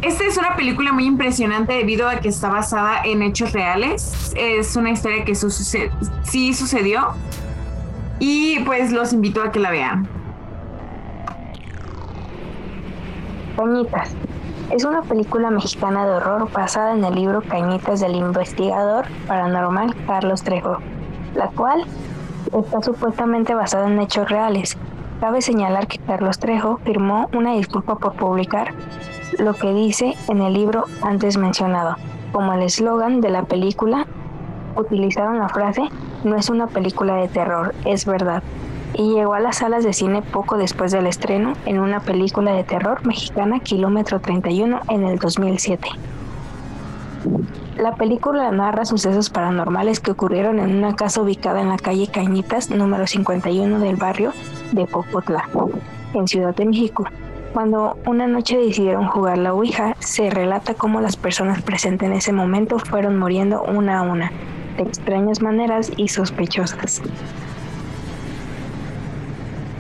Esta 0.02 0.24
es 0.24 0.36
una 0.36 0.56
película 0.56 0.92
muy 0.94 1.06
impresionante 1.06 1.74
debido 1.74 2.10
a 2.10 2.16
que 2.16 2.30
está 2.30 2.50
basada 2.50 3.04
en 3.04 3.22
hechos 3.22 3.54
reales. 3.54 4.34
Es 4.36 4.76
una 4.76 4.90
historia 4.90 5.24
que 5.24 5.36
sí 5.36 6.54
sucedió. 6.54 7.10
Y 8.18 8.60
pues 8.62 8.92
los 8.92 9.14
invito 9.14 9.44
a 9.44 9.52
que 9.52 9.60
la 9.60 9.70
vean. 9.70 10.08
Cañitas. 13.56 14.16
Es 14.72 14.86
una 14.86 15.04
película 15.04 15.52
mexicana 15.52 16.06
de 16.06 16.14
horror 16.14 16.52
basada 16.52 16.94
en 16.94 17.04
el 17.04 17.14
libro 17.14 17.44
Cañitas 17.44 18.00
del 18.00 18.16
investigador 18.16 19.06
paranormal 19.28 19.96
Carlos 20.08 20.42
Trejo, 20.42 20.78
la 21.36 21.48
cual 21.50 21.86
está 22.52 22.82
supuestamente 22.82 23.54
basada 23.54 23.88
en 23.88 24.00
hechos 24.00 24.30
reales. 24.30 24.78
Cabe 25.20 25.44
señalar 25.44 25.86
que 25.86 26.00
Carlos 26.00 26.40
Trejo 26.40 26.80
firmó 26.84 27.30
una 27.34 27.54
disculpa 27.54 27.98
por 27.98 28.14
publicar 28.14 28.74
lo 29.40 29.54
que 29.54 29.74
dice 29.74 30.16
en 30.28 30.42
el 30.42 30.54
libro 30.54 30.86
antes 31.02 31.38
mencionado. 31.38 31.96
Como 32.32 32.54
el 32.54 32.62
eslogan 32.62 33.22
de 33.22 33.30
la 33.30 33.44
película, 33.44 34.08
utilizaron 34.76 35.40
la 35.40 35.50
frase, 35.50 35.84
no 36.24 36.36
es 36.36 36.50
una 36.50 36.68
película 36.68 37.16
de 37.16 37.28
terror, 37.28 37.74
es 37.86 38.06
verdad. 38.06 38.44
Y 38.94 39.14
llegó 39.14 39.34
a 39.34 39.40
las 39.40 39.58
salas 39.58 39.84
de 39.84 39.94
cine 39.94 40.22
poco 40.22 40.58
después 40.58 40.92
del 40.92 41.08
estreno 41.08 41.54
en 41.66 41.80
una 41.80 42.02
película 42.02 42.54
de 42.54 42.64
terror 42.64 43.06
mexicana 43.06 43.60
Kilómetro 43.60 44.20
31 44.20 44.82
en 44.90 45.04
el 45.04 45.18
2007. 45.18 45.88
La 47.78 47.96
película 47.96 48.52
narra 48.52 48.86
sucesos 48.86 49.30
paranormales 49.30 50.00
que 50.00 50.12
ocurrieron 50.12 50.60
en 50.60 50.76
una 50.76 50.96
casa 50.96 51.22
ubicada 51.22 51.62
en 51.62 51.70
la 51.70 51.78
calle 51.78 52.08
Cañitas 52.08 52.70
número 52.70 53.08
51 53.08 53.80
del 53.80 53.96
barrio 53.96 54.34
de 54.72 54.86
Popotla, 54.86 55.50
en 56.14 56.28
Ciudad 56.28 56.54
de 56.54 56.66
México, 56.66 57.06
cuando 57.52 57.98
una 58.06 58.28
noche 58.28 58.58
decidieron 58.58 59.08
jugar 59.08 59.38
la 59.38 59.54
Ouija, 59.54 59.96
se 60.00 60.30
relata 60.30 60.74
cómo 60.74 61.02
las 61.02 61.18
personas 61.18 61.62
presentes 61.62 62.08
en 62.08 62.14
ese 62.14 62.32
momento 62.32 62.80
fueron 62.80 63.18
muriendo 63.18 63.62
una 63.64 64.00
a 64.00 64.02
una, 64.04 64.32
de 64.78 64.84
extrañas 64.84 65.42
maneras 65.42 65.92
y 65.98 66.08
sospechosas. 66.08 67.02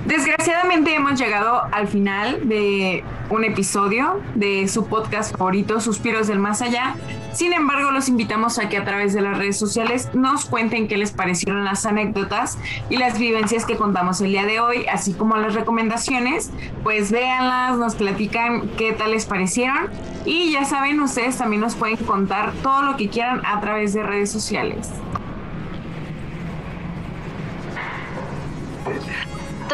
Desgraciadamente 0.05 0.93
hemos 0.95 1.19
llegado 1.19 1.61
al 1.71 1.87
final 1.87 2.49
de 2.49 3.03
un 3.29 3.43
episodio 3.43 4.19
de 4.35 4.67
su 4.67 4.87
podcast 4.87 5.35
favorito, 5.37 5.79
Suspiros 5.79 6.27
del 6.27 6.39
Más 6.39 6.61
Allá. 6.61 6.95
Sin 7.33 7.53
embargo, 7.53 7.91
los 7.91 8.09
invitamos 8.09 8.59
a 8.59 8.67
que 8.67 8.77
a 8.77 8.83
través 8.83 9.13
de 9.13 9.21
las 9.21 9.37
redes 9.37 9.57
sociales 9.57 10.09
nos 10.13 10.45
cuenten 10.45 10.87
qué 10.87 10.97
les 10.97 11.11
parecieron 11.11 11.63
las 11.63 11.85
anécdotas 11.85 12.57
y 12.89 12.97
las 12.97 13.17
vivencias 13.17 13.65
que 13.65 13.77
contamos 13.77 14.19
el 14.21 14.31
día 14.31 14.45
de 14.45 14.59
hoy, 14.59 14.85
así 14.87 15.13
como 15.13 15.37
las 15.37 15.53
recomendaciones. 15.53 16.51
Pues 16.83 17.11
véanlas, 17.11 17.77
nos 17.77 17.95
platican 17.95 18.69
qué 18.77 18.91
tal 18.91 19.11
les 19.11 19.25
parecieron 19.25 19.89
y 20.25 20.51
ya 20.51 20.65
saben, 20.65 20.99
ustedes 20.99 21.37
también 21.37 21.61
nos 21.61 21.75
pueden 21.75 21.97
contar 21.97 22.51
todo 22.61 22.83
lo 22.83 22.97
que 22.97 23.09
quieran 23.09 23.41
a 23.45 23.59
través 23.61 23.93
de 23.93 24.03
redes 24.03 24.31
sociales. 24.31 24.89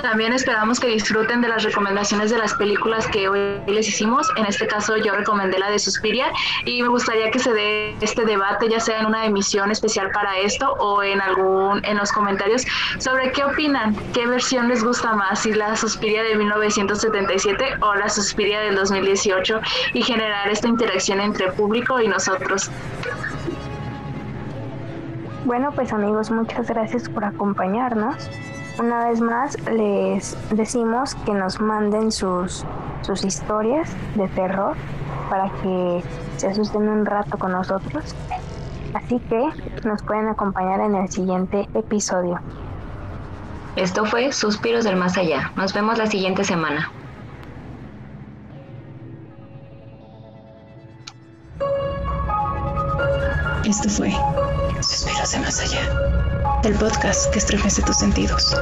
También 0.08 0.32
esperamos 0.32 0.80
que 0.80 0.88
disfruten 0.88 1.42
de 1.42 1.50
las 1.50 1.64
recomendaciones 1.64 2.32
de 2.32 2.38
las 2.38 2.54
películas 2.54 3.06
que 3.08 3.28
hoy 3.28 3.60
les 3.68 3.90
hicimos. 3.90 4.26
En 4.38 4.46
este 4.46 4.66
caso 4.66 4.96
yo 4.96 5.14
recomendé 5.14 5.60
la 5.60 5.70
de 5.70 5.80
Suspiria 5.80 6.32
y 6.64 6.82
me 6.82 6.88
gustaría 6.88 7.30
que 7.30 7.40
se 7.40 7.54
dé 7.54 7.94
este 8.00 8.24
debate 8.24 8.70
ya 8.70 8.80
sea 8.80 9.02
en 9.02 9.06
una 9.06 9.26
emisión 9.26 9.70
especial 9.70 10.10
para 10.12 10.38
esto 10.38 10.72
o 10.80 11.04
en 11.04 11.20
algún 11.20 11.84
en 11.84 11.98
los 11.98 12.14
comentarios 12.14 12.64
sobre 13.00 13.34
qué 13.34 13.44
opinan, 13.44 13.98
qué 14.14 14.26
versión 14.26 14.70
les 14.70 14.82
gusta 14.82 15.12
más, 15.12 15.42
si 15.42 15.52
la 15.54 15.76
Suspiria 15.76 16.24
de 16.24 16.38
1977 16.38 17.66
o 17.82 17.94
la 17.96 18.08
Suspiria 18.08 18.62
del 18.62 18.78
2018 18.78 19.60
y 19.92 20.04
generar 20.04 20.48
esta 20.48 20.70
interacción 20.70 21.20
entre 21.20 21.52
público 21.52 22.00
y 22.00 22.08
nosotros. 22.08 22.72
Bueno, 25.44 25.74
pues 25.76 25.92
amigos, 25.92 26.32
muchas 26.32 26.70
gracias 26.70 27.10
por 27.10 27.26
acompañarnos. 27.26 28.30
Una 28.80 29.10
vez 29.10 29.22
más 29.22 29.58
les 29.72 30.38
decimos 30.52 31.16
que 31.26 31.34
nos 31.34 31.60
manden 31.60 32.12
sus, 32.12 32.64
sus 33.02 33.26
historias 33.26 33.90
de 34.16 34.28
terror 34.30 34.76
para 35.30 35.50
que 35.62 36.04
se 36.38 36.48
asusten 36.48 36.88
un 36.88 37.06
rato 37.06 37.38
con 37.40 37.54
nosotros. 37.54 38.16
Así 38.94 39.20
que 39.30 39.50
nos 39.84 40.04
pueden 40.04 40.30
acompañar 40.30 40.80
en 40.82 40.96
el 40.96 41.10
siguiente 41.10 41.68
episodio. 41.74 42.40
Esto 43.76 44.06
fue 44.06 44.32
Suspiros 44.32 44.84
del 44.84 44.96
Más 44.96 45.18
Allá. 45.18 45.52
Nos 45.56 45.74
vemos 45.74 45.98
la 45.98 46.08
siguiente 46.08 46.44
semana. 46.44 46.92
Esto 53.66 53.90
fue 53.90 54.12
Suspiros 54.82 55.32
del 55.32 55.42
Más 55.42 55.62
Allá, 55.62 56.27
el 56.64 56.76
podcast 56.76 57.32
que 57.32 57.40
estremece 57.40 57.82
tus 57.82 57.98
sentidos. 57.98 58.56